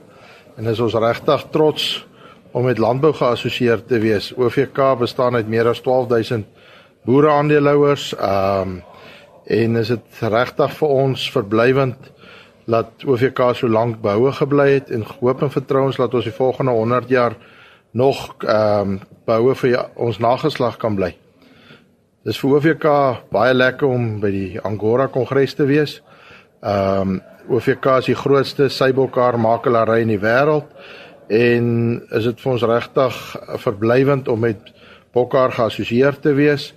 en 0.56 0.66
is 0.66 0.80
ons 0.80 0.94
regtig 0.94 1.46
trots 1.52 2.08
om 2.52 2.66
met 2.66 2.78
landbou 2.78 3.14
geassosieer 3.14 3.86
te 3.86 4.00
wees. 4.00 4.34
OVK 4.36 4.98
bestaan 5.00 5.36
uit 5.36 5.48
meer 5.48 5.68
as 5.68 5.82
12000 5.82 6.46
boereaandeelhouers. 7.06 8.16
Ehm 8.16 8.62
um, 8.62 8.84
en 9.46 9.76
is 9.76 9.88
dit 9.88 10.20
regtig 10.20 10.74
vir 10.78 10.88
ons 10.88 11.32
verblywend 11.32 12.12
dat 12.66 13.04
OVK 13.06 13.40
so 13.56 13.68
lank 13.68 14.02
behoue 14.02 14.32
gebly 14.32 14.70
het 14.74 14.92
en 14.92 15.04
hoop 15.20 15.42
en 15.42 15.52
vertrou 15.52 15.86
ons 15.86 15.98
dat 15.98 16.14
ons 16.14 16.24
die 16.24 16.36
volgende 16.36 16.72
100 16.72 17.10
jaar 17.10 17.36
nog 17.92 18.36
ehm 18.46 18.80
um, 18.80 19.00
behoue 19.26 19.56
vir 19.56 19.90
ons 19.96 20.18
nageslag 20.18 20.78
kan 20.78 20.96
bly. 20.96 21.16
Dis 22.24 22.38
vir 22.38 22.52
OVK 22.56 22.88
baie 23.34 23.54
lekker 23.54 23.88
om 23.88 24.20
by 24.22 24.30
die 24.32 24.60
Angora 24.62 25.08
Kongres 25.08 25.54
te 25.58 25.66
wees. 25.66 26.02
Ehm 26.62 27.10
um, 27.10 27.22
OVK 27.50 27.86
is 27.98 28.08
die 28.12 28.16
grootste 28.16 28.68
seibokar 28.70 29.34
makelaary 29.42 30.04
in 30.04 30.12
die 30.14 30.20
wêreld 30.22 30.68
en 31.34 31.66
is 32.14 32.28
dit 32.30 32.44
vir 32.44 32.52
ons 32.52 32.66
regtig 32.70 33.18
verblywend 33.64 34.30
om 34.30 34.44
met 34.46 34.70
bokkar 35.12 35.56
geassosieer 35.58 36.20
te 36.22 36.36
wees 36.38 36.68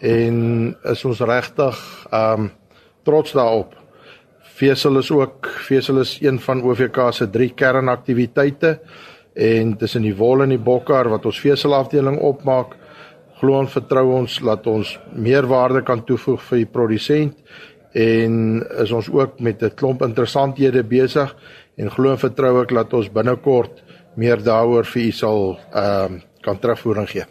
en 0.00 0.72
is 0.94 1.04
ons 1.04 1.20
regtig 1.20 1.76
ehm 2.08 2.48
um, 2.48 2.50
trots 3.04 3.36
daarop. 3.36 3.76
Vesel 4.56 4.98
is 4.98 5.12
ook 5.12 5.52
vesel 5.68 6.00
is 6.00 6.16
een 6.24 6.40
van 6.40 6.64
OVK 6.64 7.12
se 7.12 7.28
drie 7.30 7.52
kernaktiwiteite 7.52 8.78
en 9.34 9.76
tussen 9.76 10.08
die 10.08 10.16
wol 10.16 10.42
en 10.42 10.56
die 10.56 10.64
bokkar 10.72 11.12
wat 11.12 11.28
ons 11.28 11.40
veselafdeling 11.40 12.16
opmaak 12.18 12.78
glo 13.38 13.60
en 13.60 13.68
vertrou 13.68 14.08
ons 14.24 14.40
dat 14.40 14.66
ons 14.66 14.98
meerwaarde 15.12 15.84
kan 15.84 16.00
toevoeg 16.04 16.40
vir 16.48 16.64
die 16.64 16.72
produsent 16.72 17.36
en 17.98 18.62
is 18.82 18.92
ons 18.94 19.08
ook 19.10 19.40
met 19.40 19.62
'n 19.62 19.74
klomp 19.74 20.02
interessanthede 20.02 20.82
besig 20.82 21.34
en 21.76 21.90
glo 21.90 22.10
en 22.10 22.18
vertrou 22.18 22.62
ek 22.62 22.74
dat 22.74 22.92
ons 22.92 23.12
binnekort 23.12 23.82
meer 24.14 24.42
daaroor 24.42 24.84
vir 24.84 25.02
u 25.02 25.10
sal 25.10 25.58
ehm 25.72 26.14
uh, 26.14 26.20
kan 26.40 26.58
terugvoering 26.58 27.08
gee. 27.10 27.24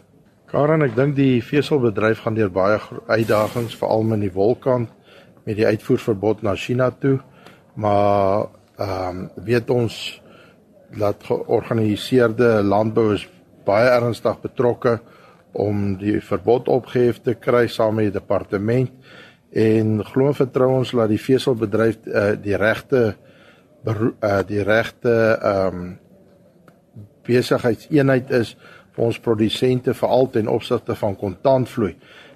Karen, 0.46 0.82
ek 0.82 0.94
dink 0.96 1.16
die 1.16 1.42
veselbedryf 1.42 2.20
gaan 2.20 2.34
deur 2.34 2.50
baie 2.50 2.78
uitdagings 3.06 3.76
veral 3.76 4.12
in 4.12 4.20
die 4.20 4.32
wolkant 4.32 4.88
met 5.44 5.56
die 5.56 5.66
uitvoerverbod 5.66 6.42
na 6.42 6.54
China 6.54 6.90
toe. 6.90 7.18
maar 7.74 8.46
ehm 8.76 9.08
um, 9.08 9.30
weet 9.44 9.70
ons 9.70 10.22
dat 10.98 11.16
georganiseerde 11.24 12.62
landbou 12.62 13.12
is 13.14 13.28
baie 13.64 13.88
ernstig 13.88 14.40
betrokke 14.40 15.00
om 15.52 15.96
die 15.96 16.20
verbod 16.20 16.68
opgehef 16.68 17.20
te 17.22 17.34
kry 17.34 17.66
saam 17.66 17.94
met 17.94 18.04
die 18.04 18.20
departement 18.20 18.90
en 19.52 20.04
glo 20.04 20.32
vertrou 20.36 20.70
ons 20.80 20.90
dat 20.92 21.08
die 21.08 21.20
veselbedryf 21.20 21.98
uh, 22.06 22.34
die 22.42 22.56
regte 22.56 23.16
uh, 23.86 24.42
die 24.46 24.62
regte 24.62 25.14
ehm 25.38 25.80
um, 25.80 25.96
besigheidseenheid 27.28 28.30
is 28.32 28.54
vir 28.96 29.04
ons 29.04 29.18
produsente 29.20 29.92
veral 29.94 30.30
ten 30.32 30.46
opsigte 30.48 30.94
van 30.96 31.16
kontantvloei 31.16 31.92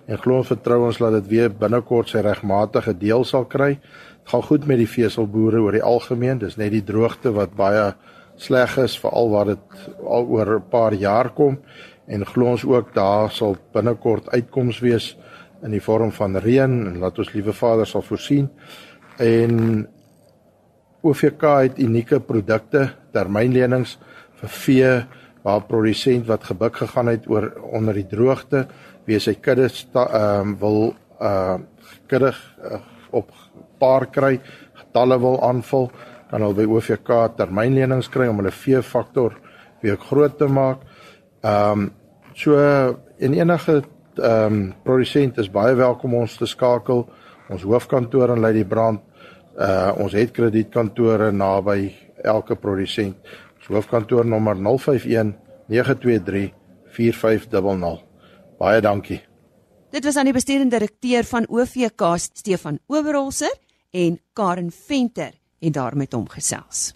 en 0.07 0.19
glo 0.21 0.43
vertrou 0.45 0.83
ons 0.87 0.99
dat 1.01 1.15
dit 1.17 1.31
weer 1.31 1.53
binnekort 1.55 2.11
sy 2.13 2.21
regmatige 2.25 2.93
deel 2.99 3.25
sal 3.25 3.47
kry. 3.49 3.77
Dit 3.79 4.33
gaan 4.35 4.45
goed 4.49 4.67
met 4.67 4.81
die 4.83 4.91
veselboere 4.91 5.63
oor 5.63 5.77
die 5.79 5.85
algemeen. 5.87 6.43
Dis 6.43 6.59
net 6.61 6.75
die 6.75 6.85
droogte 6.85 7.33
wat 7.33 7.55
baie 7.57 7.93
sleg 8.37 8.77
is 8.83 8.99
veral 8.99 9.31
waar 9.31 9.53
dit 9.53 9.81
al 10.03 10.27
oor 10.27 10.57
'n 10.59 10.69
paar 10.71 10.95
jaar 10.95 11.31
kom 11.31 11.59
en 12.07 12.27
glo 12.27 12.51
ons 12.51 12.65
ook 12.65 12.95
daar 12.95 13.31
sal 13.31 13.57
binnekort 13.73 14.29
uitkoms 14.31 14.81
wees 14.81 15.17
in 15.63 15.75
die 15.75 15.83
vorm 15.83 16.13
van 16.13 16.37
reën 16.43 16.79
en 16.91 16.99
laat 17.03 17.19
ons 17.23 17.33
liewe 17.35 17.55
Vader 17.55 17.87
sal 17.87 18.03
voorsien. 18.03 18.49
En 19.23 19.87
OVK 21.03 21.43
het 21.67 21.79
unieke 21.83 22.21
produkte, 22.21 22.89
termynlenings 23.13 23.97
vir 24.41 24.55
vee 24.63 24.93
waar 25.43 25.65
produsent 25.67 26.29
wat 26.31 26.47
gebuk 26.47 26.77
gegaan 26.85 27.11
het 27.11 27.27
oor 27.31 27.49
onder 27.75 27.97
die 27.99 28.07
droogte, 28.07 28.67
wie 29.07 29.19
sy 29.19 29.35
kudde 29.43 29.69
ehm 29.69 30.53
um, 30.53 30.57
wil 30.59 30.95
uh 31.21 31.59
kudde 32.07 32.31
uh, 32.31 32.79
op 33.11 33.31
paar 33.79 34.07
kry, 34.07 34.39
getalle 34.79 35.19
wil 35.21 35.41
aanvul, 35.43 35.91
kan 36.31 36.43
hulle 36.43 36.55
by 36.55 36.67
OVK 36.71 37.11
termynlenings 37.37 38.09
kry 38.09 38.29
om 38.31 38.39
hulle 38.41 38.55
vee 38.55 38.83
faktor 38.83 39.35
weer 39.83 39.99
groot 39.99 40.39
te 40.39 40.47
maak. 40.47 40.87
Ehm 41.43 41.73
um, 41.73 41.91
so 42.35 42.57
en 43.19 43.35
enige 43.35 43.83
ehm 44.19 44.53
um, 44.53 44.75
produsent 44.83 45.39
is 45.39 45.51
baie 45.51 45.75
welkom 45.75 46.15
ons 46.15 46.37
te 46.37 46.47
skakel. 46.47 47.07
Ons 47.49 47.63
hoofkantoor 47.63 48.35
in 48.37 48.41
Ladybrand. 48.41 49.01
Uh 49.57 49.93
ons 50.01 50.13
het 50.13 50.33
kredietkantore 50.33 51.33
naby 51.33 51.93
elke 52.25 52.57
produsent. 52.57 53.17
Ons 53.59 53.67
hoofkantoor 53.67 54.25
nommer 54.25 54.57
051 54.57 55.35
923 55.69 56.53
4500. 56.93 58.03
Baie 58.59 58.81
dankie. 58.81 59.21
Dit 59.93 60.05
was 60.05 60.17
aan 60.17 60.29
die 60.31 60.37
bestuurende 60.37 60.79
direkteur 60.79 61.25
van 61.25 61.47
OVK 61.49 62.17
Stefan 62.17 62.79
Oberholzer 62.87 63.53
en 63.91 64.21
Karen 64.33 64.71
Venter 64.73 65.33
en 65.61 65.73
daar 65.73 65.97
met 65.97 66.13
hom 66.13 66.29
gesels. 66.29 66.93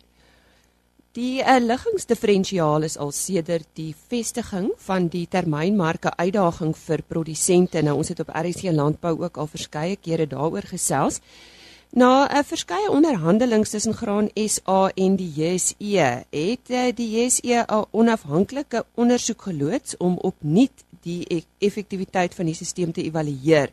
Die 1.16 1.40
uh, 1.40 1.56
liggingsdiferensiaal 1.64 2.84
is 2.84 2.98
al 3.00 3.08
sedert 3.16 3.68
die 3.78 3.94
vestiging 4.10 4.66
van 4.84 5.06
die 5.08 5.22
termynmarke 5.32 6.10
uitdaging 6.12 6.74
vir 6.76 7.00
produsente. 7.08 7.80
Nou 7.80 7.94
ons 8.02 8.10
het 8.12 8.20
op 8.20 8.32
RC 8.36 8.68
Landbou 8.76 9.14
ook 9.22 9.40
al 9.40 9.48
verskeie 9.48 9.96
kere 9.96 10.26
daaroor 10.28 10.68
gesels. 10.68 11.22
Na 11.96 12.26
'n 12.26 12.36
uh, 12.36 12.44
verskeie 12.44 12.90
onderhandelinge 12.90 13.64
tussen 13.64 13.96
Graan 13.96 14.28
SA 14.34 14.90
en 14.94 15.16
die 15.16 15.32
JSE, 15.32 16.10
het 16.30 16.68
uh, 16.68 16.92
die 16.92 17.10
JSE 17.16 17.64
'n 17.64 17.84
onafhanklike 17.90 18.84
ondersoek 18.94 19.42
geloods 19.42 19.96
om 19.96 20.18
opnuut 20.18 20.84
die 21.00 21.24
e-, 21.28 21.48
effektiwiteit 21.58 22.34
van 22.34 22.44
die 22.44 22.54
stelsel 22.54 22.92
te 22.92 23.02
evalueer 23.02 23.70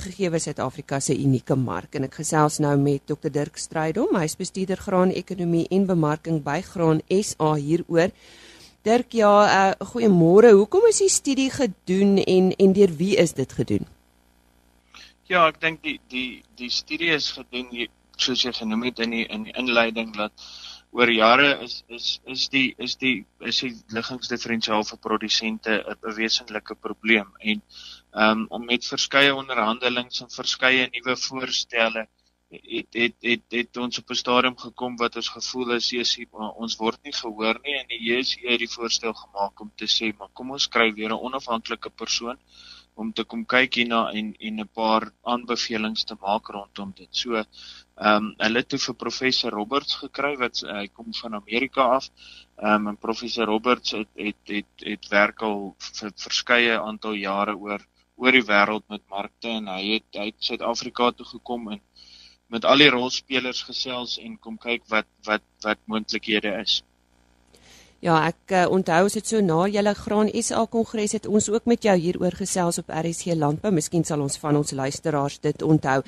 gegee 0.00 0.40
Suid-Afrika 0.40 1.00
se 1.00 1.14
unieke 1.14 1.56
mark 1.56 1.94
en 1.98 2.06
ek 2.08 2.20
gesels 2.20 2.58
nou 2.60 2.76
met 2.80 3.02
Dr 3.06 3.30
Dirk 3.30 3.58
Strydom, 3.58 4.16
hy 4.16 4.24
is 4.24 4.36
bestuurder 4.38 4.80
graan 4.80 5.10
ekonomie 5.10 5.66
en 5.70 5.86
bemarking 5.86 6.42
by 6.44 6.60
Graan 6.62 7.02
SA 7.10 7.54
hieroor. 7.56 8.14
Dirk, 8.86 9.12
ja, 9.12 9.32
uh, 9.44 9.86
goeiemôre. 9.92 10.54
Hoekom 10.54 10.86
is 10.88 11.02
die 11.02 11.10
studie 11.12 11.50
gedoen 11.50 12.18
en 12.22 12.52
en 12.56 12.72
deur 12.72 12.94
wie 12.96 13.16
is 13.18 13.34
dit 13.34 13.52
gedoen? 13.52 13.86
Ja, 15.28 15.48
ek 15.48 15.60
dink 15.60 15.82
die 15.84 15.98
die 16.08 16.42
die 16.56 16.70
studie 16.72 17.10
is 17.12 17.32
gedoen 17.36 17.88
soos 18.18 18.42
jy 18.42 18.52
genoem 18.56 18.88
het 18.88 19.02
in 19.04 19.12
die 19.14 19.26
in 19.26 19.44
die 19.46 19.54
inleiding 19.60 20.14
dat 20.16 20.48
oor 20.96 21.10
jare 21.12 21.50
is 21.64 21.82
is 21.88 22.06
is 22.24 22.48
die 22.54 22.74
is 22.78 22.96
die 22.96 23.26
is 23.50 23.60
die 23.60 23.74
liggingsdiferensiaal 23.94 24.86
vir 24.88 24.98
produsente 25.04 25.76
'n 25.84 26.14
wesenlike 26.16 26.74
probleem 26.86 27.28
en 27.52 27.62
um, 28.12 28.46
om 28.48 28.64
met 28.64 28.86
verskeie 28.86 29.34
onderhandelings 29.34 30.20
en 30.20 30.30
verskeie 30.30 30.88
nuwe 30.92 31.16
voorstelle 31.16 32.08
het 32.50 32.94
het 32.96 33.14
het 33.20 33.42
het 33.52 33.76
ons 33.76 33.98
op 33.98 34.10
'n 34.10 34.14
stadium 34.22 34.56
gekom 34.58 34.96
wat 34.96 35.16
ons 35.16 35.28
gevoel 35.28 35.74
is 35.74 35.92
is 35.92 36.18
ons 36.32 36.76
word 36.76 37.02
nie 37.02 37.12
gehoor 37.12 37.60
nie 37.62 37.74
en 37.80 37.86
die 37.88 38.00
JSE 38.08 38.40
het 38.48 38.58
die 38.58 38.74
voorstel 38.76 39.12
gemaak 39.12 39.60
om 39.60 39.70
te 39.76 39.84
sê 39.96 40.16
maar 40.18 40.32
kom 40.32 40.50
ons 40.50 40.68
kry 40.68 40.92
weer 40.94 41.10
'n 41.10 41.24
onafhanklike 41.28 41.90
persoon 41.90 42.38
om 42.94 43.12
te 43.12 43.24
kom 43.24 43.44
kyk 43.54 43.74
hierna 43.78 44.00
en 44.18 44.32
en 44.48 44.60
'n 44.60 44.68
paar 44.80 45.04
aanbevelings 45.32 46.04
te 46.04 46.16
maak 46.20 46.48
rondom 46.56 46.92
dit. 47.00 47.10
So 47.10 47.34
ehm 47.34 47.44
um, 48.14 48.34
hulle 48.38 48.58
het 48.62 48.68
toe 48.68 48.78
vir 48.86 48.94
professor 49.04 49.50
Roberts 49.50 49.94
gekry 50.02 50.32
wat 50.42 50.62
hy 50.76 50.86
kom 50.88 51.14
van 51.20 51.34
Amerika 51.34 51.82
af. 51.98 52.10
Ehm 52.56 52.74
um, 52.74 52.88
en 52.88 52.96
professor 52.96 53.46
Roberts 53.46 53.90
het 53.90 54.08
het 54.16 54.42
het 54.56 54.86
het 54.92 55.08
werk 55.08 55.42
al 55.42 55.74
vir 56.00 56.12
verskeie 56.26 56.80
aantal 56.80 57.12
jare 57.12 57.56
oor 57.56 57.86
oor 58.18 58.34
die 58.34 58.44
wêreld 58.44 58.84
met 58.92 59.04
markte 59.10 59.52
en 59.54 59.70
hy 59.70 59.94
het 59.94 60.18
uit 60.18 60.36
Suid-Afrika 60.42 61.12
toe 61.16 61.26
gekom 61.26 61.70
en 61.74 61.80
met 62.52 62.64
al 62.64 62.82
die 62.82 62.90
rolspelers 62.90 63.62
gesels 63.68 64.18
en 64.22 64.38
kom 64.42 64.58
kyk 64.58 64.84
wat 64.92 65.08
wat 65.28 65.44
wat 65.64 65.80
moontlikhede 65.86 66.54
is. 66.62 66.80
Ja, 67.98 68.14
ek 68.30 68.52
uh, 68.54 68.60
onthou 68.70 69.00
as 69.08 69.16
dit 69.18 69.26
so 69.26 69.42
na 69.42 69.64
julle 69.66 69.92
Graan 69.98 70.28
SA 70.46 70.62
kongres 70.70 71.16
het 71.16 71.26
ons 71.26 71.48
ook 71.50 71.66
met 71.66 71.82
jou 71.82 71.96
hieroor 71.98 72.36
gesels 72.38 72.78
op 72.78 72.92
RSC 72.94 73.34
Landbou. 73.34 73.72
Miskien 73.74 74.06
sal 74.06 74.22
ons 74.22 74.38
van 74.38 74.54
ons 74.54 74.70
luisteraars 74.70 75.40
dit 75.42 75.64
onthou. 75.66 75.98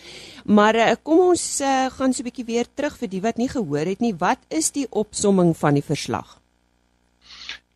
Maar 0.47 0.79
uh, 0.79 0.93
kom 1.03 1.25
ons 1.33 1.47
uh, 1.67 1.89
gaan 1.91 2.15
so 2.15 2.23
'n 2.23 2.31
bietjie 2.31 2.47
weer 2.47 2.71
terug 2.75 2.95
vir 2.95 3.11
die 3.11 3.23
wat 3.27 3.43
nie 3.43 3.51
gehoor 3.51 3.91
het 3.91 4.01
nie. 4.01 4.15
Wat 4.15 4.39
is 4.49 4.71
die 4.71 4.87
opsomming 4.91 5.57
van 5.57 5.75
die 5.75 5.87
verslag? 5.87 6.40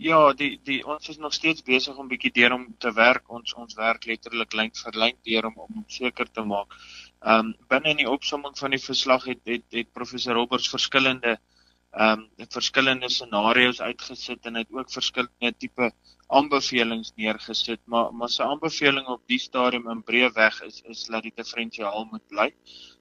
Ja, 0.05 0.19
die 0.37 0.59
die 0.69 0.83
ons 0.85 1.09
is 1.09 1.17
nog 1.17 1.33
steeds 1.33 1.65
besig 1.65 1.97
om 2.01 2.09
bietjie 2.11 2.33
deur 2.39 2.53
om 2.59 2.65
te 2.85 2.91
werk. 2.93 3.31
Ons 3.39 3.55
ons 3.63 3.77
werk 3.79 4.05
letterlik 4.11 4.53
lyn 4.59 4.73
vir 4.81 4.99
lyn 5.03 5.17
deur 5.29 5.49
om 5.49 5.63
om 5.65 5.87
seker 5.95 6.29
te 6.39 6.45
maak. 6.51 6.75
Ehm 7.23 7.47
um, 7.47 7.53
binne 7.73 7.95
in 7.95 8.03
die 8.03 8.11
opsomming 8.11 8.59
van 8.59 8.77
die 8.77 8.83
verslag 8.87 9.25
het 9.31 9.41
het, 9.53 9.65
het 9.79 9.93
professor 10.01 10.37
Roberts 10.37 10.69
verskillende 10.75 11.33
ehm 11.39 12.27
um, 12.27 12.49
verskillende 12.59 13.09
scenario's 13.17 13.81
uitgesit 13.81 14.51
en 14.51 14.61
het 14.61 14.77
ook 14.77 14.93
verskillende 14.93 15.55
tipe 15.65 15.91
aanbevelings 16.29 17.15
neergesit, 17.17 17.81
maar 17.87 18.13
maar 18.13 18.33
sy 18.37 18.45
aanbeveling 18.45 19.09
op 19.17 19.25
die 19.33 19.41
stadium 19.49 19.89
in 19.97 20.05
breë 20.11 20.33
weg 20.37 20.61
is 20.69 20.83
is 20.97 21.07
dat 21.15 21.25
die 21.31 21.37
diferensiaal 21.43 22.09
moet 22.13 22.27
bly. 22.29 22.51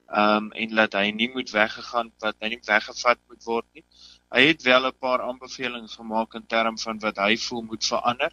Ehm 0.08 0.48
um, 0.48 0.52
en 0.64 0.76
dat 0.80 0.96
hy 1.02 1.12
nie 1.20 1.32
moet 1.36 1.52
weggegaan 1.52 2.16
wat 2.24 2.40
hy 2.40 2.56
nie 2.56 2.64
weggevat 2.72 3.20
moet 3.28 3.44
word 3.52 3.68
nie. 3.74 3.86
Hy 4.34 4.42
het 4.50 4.64
wel 4.66 4.86
'n 4.88 4.98
paar 5.06 5.22
aanbevelings 5.22 5.96
gemaak 6.00 6.34
in 6.38 6.46
terme 6.54 6.80
van 6.84 7.00
wat 7.00 7.18
hy 7.22 7.34
voel 7.42 7.62
moet 7.72 7.86
verander. 7.86 8.32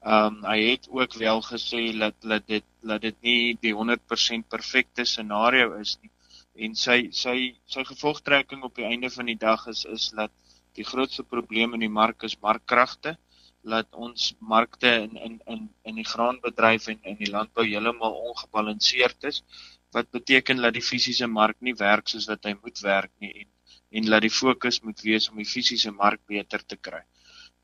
Ehm 0.00 0.36
um, 0.36 0.44
hy 0.50 0.58
het 0.64 0.86
ook 0.98 1.14
wel 1.22 1.42
gesê 1.46 1.80
dat 2.02 2.14
dat 2.32 2.46
dit 2.46 2.66
dat 2.90 3.00
dit 3.06 3.16
nie 3.28 3.56
die 3.66 3.74
100% 3.78 4.46
perfekte 4.54 5.04
scenario 5.04 5.74
is 5.80 5.96
nie. 6.02 6.10
En 6.54 6.78
sy 6.84 6.96
sy 7.22 7.34
sy 7.74 7.84
gevolgtrekking 7.90 8.62
op 8.68 8.78
die 8.78 8.86
einde 8.92 9.10
van 9.16 9.26
die 9.32 9.40
dag 9.48 9.66
is 9.74 9.84
is 9.96 10.08
dat 10.22 10.30
die 10.78 10.86
grootste 10.92 11.26
probleem 11.34 11.74
in 11.74 11.84
die 11.86 11.94
mark 11.98 12.22
is 12.22 12.38
markkragte. 12.48 13.18
Laat 13.62 13.90
ons 14.06 14.32
markte 14.38 14.96
in 15.02 15.16
in 15.26 15.40
in 15.46 15.68
in 15.82 16.02
die 16.02 16.10
graanbedryf 16.14 16.86
en 16.94 17.02
in 17.02 17.18
die 17.24 17.34
landbou 17.36 17.66
heeltemal 17.66 18.20
ongebalanseerd 18.30 19.32
is 19.34 19.42
wat 19.90 20.10
beteken 20.10 20.62
dat 20.62 20.78
die 20.78 20.88
fisiese 20.92 21.26
mark 21.26 21.56
nie 21.60 21.74
werk 21.74 22.08
soos 22.08 22.30
wat 22.30 22.44
hy 22.44 22.54
moet 22.62 22.78
werk 22.86 23.12
nie 23.18 23.34
en 23.42 23.48
en 23.90 24.08
laat 24.08 24.26
die 24.26 24.34
fokus 24.34 24.80
moet 24.86 25.00
wees 25.06 25.28
om 25.30 25.40
die 25.42 25.48
fisiese 25.52 25.92
mark 25.92 26.20
beter 26.26 26.64
te 26.66 26.76
kry. 26.76 27.02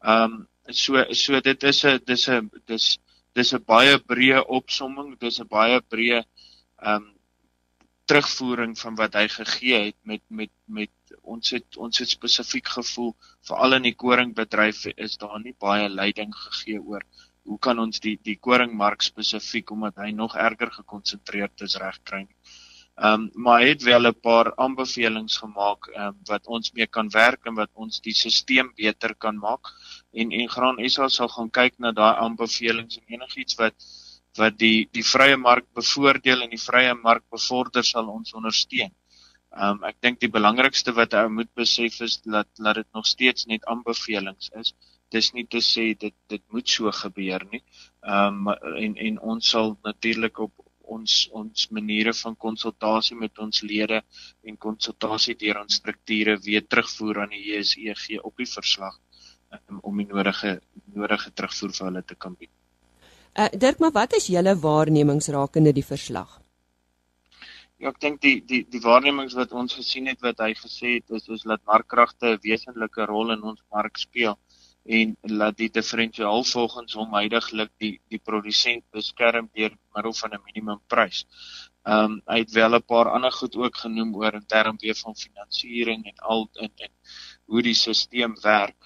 Ehm 0.04 0.38
um, 0.38 0.46
so 0.70 1.02
so 1.14 1.40
dit 1.40 1.62
is 1.70 1.84
'n 1.84 2.00
dis 2.06 2.28
'n 2.28 2.50
dis 2.66 2.98
dis 3.34 3.52
'n 3.54 3.64
baie 3.66 3.98
breë 3.98 4.42
opsomming, 4.58 5.18
dis 5.20 5.40
'n 5.40 5.48
baie 5.48 5.80
breë 5.80 6.22
ehm 6.22 6.94
um, 6.94 7.12
terugvoering 8.06 8.78
van 8.78 8.94
wat 8.94 9.14
hy 9.18 9.26
gegee 9.28 9.78
het 9.86 9.96
met 10.02 10.22
met 10.28 10.50
met 10.66 10.90
ons 11.22 11.50
het 11.50 11.76
ons 11.76 11.98
het 11.98 12.08
spesifiek 12.08 12.68
gevoel 12.78 13.14
veral 13.48 13.78
in 13.78 13.88
die 13.88 13.96
koringbedryf 14.02 14.84
is 14.94 15.16
daar 15.22 15.40
nie 15.42 15.54
baie 15.58 15.88
leiding 15.88 16.34
gegee 16.34 16.78
oor 16.78 17.02
hoe 17.50 17.58
kan 17.58 17.78
ons 17.82 18.00
die 18.04 18.14
die 18.28 18.36
koringmark 18.48 19.02
spesifiek 19.02 19.70
omdat 19.74 19.98
hy 20.04 20.10
nog 20.14 20.36
erger 20.48 20.70
gekonsentreerd 20.78 21.66
is 21.66 21.76
regkry 21.82 22.22
nie. 22.24 22.35
Ehm 22.96 23.12
um, 23.12 23.30
maar 23.44 23.60
het 23.60 23.82
wel 23.82 24.06
'n 24.08 24.20
paar 24.20 24.48
aanbevelings 24.64 25.36
gemaak 25.36 25.86
ehm 25.86 26.06
um, 26.06 26.16
wat 26.24 26.46
ons 26.46 26.72
mee 26.72 26.86
kan 26.86 27.08
werk 27.10 27.44
en 27.44 27.54
wat 27.54 27.70
ons 27.74 28.00
die 28.00 28.14
stelsel 28.14 28.70
beter 28.74 29.14
kan 29.24 29.36
maak. 29.38 29.64
En 30.12 30.30
en 30.32 30.48
Graan 30.48 30.78
SA 30.88 31.08
sal 31.08 31.28
gaan 31.28 31.50
kyk 31.50 31.74
na 31.78 31.92
daai 31.92 32.14
aanbevelings 32.24 32.96
en 32.98 33.04
enigiets 33.14 33.54
wat 33.60 33.74
wat 34.40 34.58
die 34.58 34.88
die 34.98 35.04
vrye 35.04 35.36
mark 35.36 35.66
bevoordeel 35.80 36.42
en 36.42 36.50
die 36.56 36.64
vrye 36.68 36.94
mark 36.94 37.24
bevorder 37.36 37.84
sal 37.84 38.08
ons 38.08 38.32
ondersteun. 38.32 38.92
Um 39.64 39.84
ek 39.90 40.00
dink 40.00 40.20
die 40.20 40.32
belangrikste 40.38 40.92
wat 40.96 41.14
ou 41.20 41.28
moet 41.38 41.52
besef 41.62 42.00
is 42.08 42.20
dat 42.24 42.48
dat 42.56 42.80
dit 42.80 42.90
nog 42.94 43.06
steeds 43.06 43.46
net 43.52 43.64
aanbevelings 43.72 44.50
is. 44.62 44.74
Dis 45.10 45.32
nie 45.32 45.46
te 45.46 45.60
sê 45.60 45.84
dit 46.06 46.16
dit 46.32 46.42
moet 46.52 46.68
so 46.68 46.92
gebeur 47.04 47.44
nie. 47.52 47.62
Um 48.18 48.48
en 48.86 48.96
en 49.08 49.20
ons 49.34 49.50
sal 49.54 49.76
natuurlik 49.84 50.38
op 50.48 50.65
ons 50.86 51.16
ons 51.40 51.66
maniere 51.74 52.12
van 52.14 52.36
konsultasie 52.36 53.16
met 53.16 53.38
ons 53.38 53.62
lede 53.62 54.02
en 54.46 54.58
konsultasie 54.66 55.36
deur 55.40 55.60
ons 55.62 55.80
strukture 55.80 56.38
weer 56.46 56.66
terugvoer 56.66 57.22
aan 57.24 57.34
die 57.34 57.42
JSE 57.50 58.20
op 58.22 58.36
die 58.36 58.48
verslag 58.50 58.96
um, 59.68 59.80
om 59.82 60.02
die 60.02 60.08
nodige 60.08 60.58
nodige 60.94 61.32
terugvoer 61.34 61.74
vir 61.78 61.86
hulle 61.90 62.02
te 62.02 62.14
kan 62.14 62.34
bied. 62.38 62.52
Uh, 63.36 63.50
Dirk, 63.52 63.78
maar 63.82 63.92
wat 63.92 64.16
is 64.16 64.30
julle 64.32 64.56
waarnemings 64.56 65.28
rakende 65.28 65.74
die 65.76 65.84
verslag? 65.84 66.38
Ja, 67.76 67.90
ek 67.92 67.98
dink 68.00 68.22
die 68.24 68.38
die 68.48 68.62
die 68.72 68.80
waarnemings 68.80 69.34
wat 69.36 69.52
ons 69.52 69.76
gesien 69.76 70.06
het 70.08 70.22
wat 70.24 70.38
hy 70.40 70.54
gesê 70.56 70.94
het 70.94 71.12
is 71.18 71.28
is 71.28 71.44
dat 71.44 71.60
markkragte 71.68 72.32
'n 72.34 72.40
wesenlike 72.46 73.04
rol 73.10 73.34
in 73.34 73.42
ons 73.42 73.60
mark 73.70 73.98
speel 74.00 74.38
en 74.88 75.16
laat 75.22 75.56
die 75.58 75.70
diferensiaal 75.70 76.44
volgens 76.44 76.94
hom 76.98 77.14
heidaglik 77.18 77.70
die 77.82 77.92
die 78.12 78.20
produsent 78.22 78.84
beskerm 78.94 79.48
deur 79.54 79.72
middel 79.94 80.14
van 80.20 80.34
'n 80.34 80.42
minimumprys. 80.48 81.24
Ehm 81.86 82.04
um, 82.04 82.14
hy 82.26 82.38
het 82.38 82.52
wel 82.52 82.74
'n 82.76 82.82
paar 82.92 83.10
ander 83.10 83.32
goed 83.32 83.56
ook 83.56 83.76
genoem 83.76 84.14
oor 84.16 84.34
in 84.34 84.46
terme 84.46 84.78
weer 84.78 84.98
van 85.04 85.16
finansiering 85.16 86.04
en 86.06 86.18
al 86.18 86.48
in 86.52 86.72
en 86.76 86.92
hoe 87.46 87.62
die 87.62 87.74
stelsel 87.74 88.36
werk. 88.42 88.76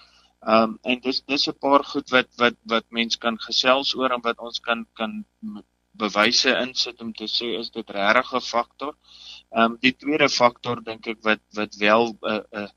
Ehm 0.41 0.63
um, 0.63 0.77
en 0.81 0.99
dis 0.99 1.21
dis 1.25 1.47
'n 1.47 1.57
paar 1.59 1.83
goed 1.83 2.09
wat 2.09 2.29
wat 2.37 2.57
wat 2.73 2.85
mens 2.89 3.17
kan 3.17 3.37
gesels 3.47 3.95
oor 3.95 4.11
en 4.11 4.21
wat 4.21 4.39
ons 4.39 4.59
kan 4.59 4.85
kan 4.93 5.25
bewyse 5.91 6.51
insit 6.65 7.01
om 7.01 7.13
te 7.13 7.27
sê 7.27 7.47
is 7.59 7.69
dit 7.69 7.89
regtig 7.89 8.33
'n 8.33 8.47
faktor. 8.53 8.93
Ehm 9.51 9.63
um, 9.71 9.77
die 9.81 9.95
tweede 10.03 10.29
faktor 10.29 10.83
dink 10.83 11.07
ek 11.07 11.19
wat 11.23 11.41
wat 11.59 11.75
wel 11.75 12.03
'n 12.09 12.17
uh, 12.33 12.37
'n 12.37 12.63
uh, 12.63 12.69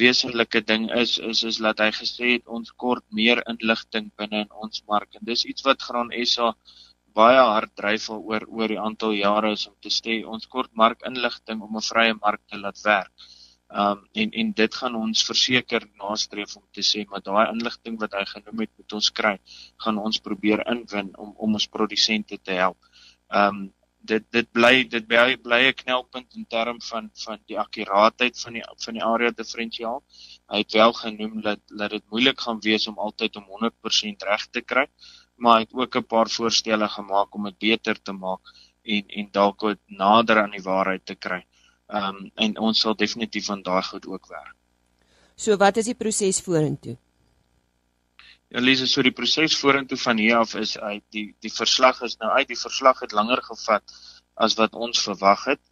wesenlike 0.00 0.60
ding 0.70 0.90
is 1.02 1.18
is 1.18 1.42
is 1.50 1.58
dat 1.66 1.80
hy 1.84 1.90
gesê 1.96 2.30
het 2.36 2.46
ons 2.58 2.72
kort 2.84 3.04
meer 3.10 3.42
inligting 3.52 4.10
binne 4.16 4.44
in 4.44 4.52
ons 4.64 4.84
mark 4.88 5.18
en 5.18 5.26
dis 5.32 5.44
iets 5.44 5.64
wat 5.68 5.82
Graan 5.88 6.12
SA 6.24 6.54
baie 7.18 7.42
hard 7.52 7.72
dryf 7.76 8.08
oor 8.14 8.46
oor 8.48 8.72
die 8.72 8.80
aantal 8.80 9.12
jare 9.18 9.52
is 9.56 9.66
om 9.68 9.76
te 9.84 9.92
sê 9.92 10.22
ons 10.34 10.48
kort 10.54 10.72
markinligting 10.82 11.60
om 11.66 11.76
'n 11.76 11.88
vrye 11.90 12.14
mark 12.20 12.42
te 12.48 12.56
laat 12.64 12.80
werk. 12.84 13.12
Um 13.82 13.98
en 14.20 14.32
en 14.40 14.52
dit 14.52 14.74
gaan 14.80 14.96
ons 14.96 15.26
verseker 15.30 15.82
nastreef 16.00 16.56
om 16.56 16.64
te 16.72 16.84
sê 16.90 17.04
maar 17.10 17.22
daai 17.28 17.52
inligting 17.52 17.98
wat 18.00 18.12
hy 18.18 18.24
genoem 18.34 18.64
het 18.64 18.72
moet 18.78 18.92
ons 18.98 19.10
kry, 19.20 19.36
gaan 19.84 19.98
ons 19.98 20.18
probeer 20.26 20.64
inwin 20.74 21.12
om 21.16 21.34
om 21.36 21.54
ons 21.60 21.68
produsente 21.76 22.38
te 22.38 22.58
help. 22.62 22.78
Um 23.42 23.72
dit 24.02 24.24
dit 24.34 24.48
bly 24.52 24.84
dit 24.90 25.06
bly 25.06 25.36
bly 25.46 25.60
'n 25.68 25.74
knelpunt 25.82 26.34
in 26.34 26.46
term 26.46 26.80
van 26.90 27.10
van 27.24 27.38
die 27.46 27.58
akkuraatheid 27.58 28.40
van 28.40 28.52
die 28.58 28.64
van 28.84 28.94
die 28.94 29.04
area 29.04 29.30
diferensiaal. 29.30 30.02
Hy 30.52 30.58
het 30.58 30.72
wel 30.72 30.92
genoem 30.92 31.40
dat 31.42 31.60
dat 31.66 31.90
dit 31.90 32.04
moeilik 32.10 32.40
gaan 32.40 32.60
wees 32.60 32.86
om 32.86 32.98
altyd 32.98 33.36
om 33.36 33.46
100% 33.46 34.22
reg 34.22 34.46
te 34.50 34.60
kry, 34.60 34.86
maar 35.36 35.54
hy 35.56 35.62
het 35.66 35.74
ook 35.74 35.96
'n 35.96 36.06
paar 36.14 36.28
voorstelle 36.28 36.88
gemaak 36.88 37.34
om 37.34 37.44
dit 37.44 37.58
beter 37.58 38.02
te 38.02 38.12
maak 38.12 38.40
en 38.82 39.04
en 39.08 39.28
dalk 39.30 39.60
wat 39.60 39.78
nader 39.86 40.42
aan 40.42 40.50
die 40.50 40.66
waarheid 40.66 41.06
te 41.06 41.14
kry. 41.14 41.44
Ehm 41.86 42.16
um, 42.16 42.30
en 42.34 42.58
ons 42.58 42.80
sal 42.80 42.94
definitief 42.96 43.46
van 43.46 43.62
daai 43.62 43.82
goed 43.82 44.06
ook 44.06 44.26
werk. 44.26 44.56
So 45.36 45.56
wat 45.56 45.76
is 45.76 45.84
die 45.84 45.94
proses 45.94 46.40
vorentoe? 46.40 46.96
Elise, 48.52 48.86
so 48.86 49.00
die 49.00 49.14
proses 49.16 49.54
vorentoe 49.56 49.96
van 49.96 50.18
hier 50.20 50.36
af 50.36 50.50
is 50.60 50.74
uit 50.76 51.04
die 51.16 51.28
die 51.40 51.52
verslag 51.52 52.02
is 52.04 52.18
nou 52.20 52.28
uit 52.36 52.50
die 52.50 52.58
verslag 52.60 52.98
het 53.00 53.14
langer 53.16 53.40
gevat 53.46 53.94
as 54.46 54.56
wat 54.58 54.74
ons 54.86 55.00
verwag 55.06 55.46
het. 55.54 55.62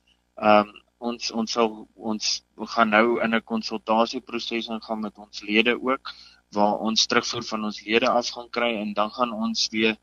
Ehm 0.40 0.70
um, 0.70 0.78
ons 1.10 1.28
ons 1.40 1.52
sal 1.56 1.68
ons 2.12 2.30
gaan 2.74 2.90
nou 2.94 3.18
in 3.24 3.36
'n 3.36 3.44
konsultasieproses 3.50 4.68
ingaan 4.76 5.00
met 5.00 5.18
ons 5.24 5.42
lede 5.48 5.74
ook 5.90 6.12
waar 6.56 6.80
ons 6.88 7.04
terugvoer 7.06 7.44
van 7.50 7.64
ons 7.68 7.82
lede 7.84 8.08
af 8.08 8.30
gaan 8.36 8.48
kry 8.56 8.72
en 8.80 8.94
dan 8.94 9.10
gaan 9.18 9.32
ons 9.32 9.68
weer 9.76 9.96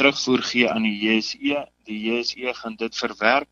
terugvoer 0.00 0.42
gee 0.52 0.70
aan 0.70 0.88
die 0.88 0.96
JSE. 1.04 1.60
Die 1.84 2.00
JSE 2.08 2.54
gaan 2.54 2.76
dit 2.76 2.96
verwerk. 2.96 3.48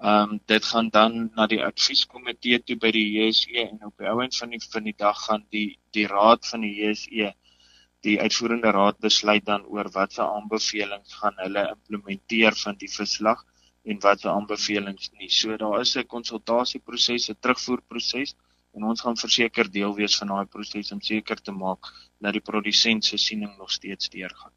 Ehm 0.00 0.36
um, 0.36 0.40
dit 0.44 0.64
gaan 0.64 0.88
dan 0.88 1.30
na 1.34 1.46
die 1.46 1.64
advieskomitee 1.64 2.60
toe 2.60 2.76
by 2.76 2.92
die 2.92 3.08
JSE 3.16 3.68
en 3.70 3.88
op 3.88 3.96
die 3.96 4.12
ouend 4.12 4.36
van 4.36 4.50
die 4.50 4.62
van 4.68 4.84
die 4.84 4.96
dag 4.96 5.24
gaan 5.24 5.46
die 5.50 5.78
die 5.92 6.06
raad 6.06 6.44
van 6.52 6.60
die 6.60 6.76
JSE 6.82 7.32
die 8.06 8.16
uitvoerende 8.20 8.70
raad 8.74 8.98
besluit 9.02 9.44
dan 9.44 9.66
oor 9.74 9.90
watter 9.98 10.24
aanbevelings 10.24 11.18
gaan 11.20 11.38
hulle 11.42 11.68
implementeer 11.74 12.56
van 12.62 12.78
die 12.82 12.90
verslag 12.90 13.42
en 13.86 14.02
watter 14.02 14.30
aanbevelings 14.30 15.10
nie. 15.18 15.30
So 15.30 15.56
daar 15.56 15.80
is 15.80 15.96
'n 15.96 16.06
konsultasieproses, 16.06 17.30
'n 17.30 17.38
terugvoerproses 17.40 18.34
en 18.74 18.84
ons 18.84 19.00
gaan 19.00 19.16
verseker 19.16 19.70
deel 19.70 19.94
wees 19.94 20.18
van 20.18 20.28
daai 20.28 20.46
proses 20.46 20.92
om 20.92 21.00
seker 21.00 21.40
te 21.40 21.52
maak 21.52 21.88
dat 22.20 22.32
die 22.32 22.44
produsent 22.50 23.04
se 23.04 23.16
siening 23.16 23.56
nog 23.58 23.70
steeds 23.70 24.08
deurgaan. 24.08 24.52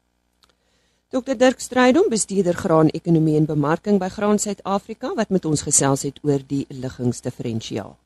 Dr 1.10 1.36
Dirk 1.36 1.60
Strydom, 1.60 2.08
bestuurder 2.08 2.54
graan 2.54 2.88
ekonomie 2.88 3.36
en 3.36 3.46
bemarking 3.46 3.98
by 3.98 4.08
Graan 4.08 4.38
Suid-Afrika 4.38 5.14
wat 5.14 5.30
met 5.30 5.44
ons 5.44 5.62
gesels 5.62 6.02
het 6.02 6.20
oor 6.22 6.38
die 6.46 6.66
liggingsdiferensiaal. 6.68 7.96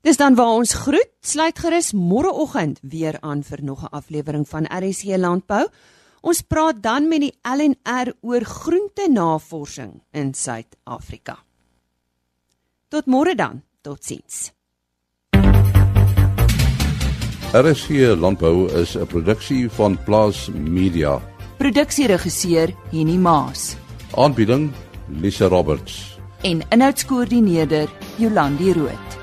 Dis 0.00 0.16
dan 0.16 0.34
waar 0.34 0.56
ons 0.56 0.72
groet. 0.74 1.08
Sluit 1.20 1.58
gerus 1.60 1.92
môreoggend 1.92 2.78
weer 2.82 3.18
aan 3.20 3.42
vir 3.44 3.60
nog 3.62 3.82
'n 3.84 3.92
aflewering 3.92 4.48
van 4.48 4.64
RSC 4.64 5.16
Landbou. 5.16 5.68
Ons 6.20 6.40
praat 6.40 6.82
dan 6.82 7.08
met 7.08 7.20
die 7.20 7.34
LNR 7.42 8.12
oor 8.20 8.40
groente 8.40 9.08
navorsing 9.10 10.02
in 10.10 10.34
Suid-Afrika. 10.34 11.38
Tot 12.88 13.06
môre 13.06 13.34
dan. 13.34 13.62
Totsiens. 13.80 14.52
RSC 17.52 18.16
Landbou 18.16 18.72
is 18.72 18.96
'n 18.96 19.06
produksie 19.06 19.70
van 19.70 19.98
Plaas 20.04 20.48
Media. 20.48 21.20
Produksieregisseur 21.58 22.74
Henny 22.90 23.16
Maas. 23.16 23.76
Aanbieding 24.16 24.72
Lisa 25.08 25.46
Roberts. 25.46 26.18
En 26.42 26.60
inhoudskoördineerder 26.68 27.88
Jolandi 28.16 28.72
Root. 28.72 29.19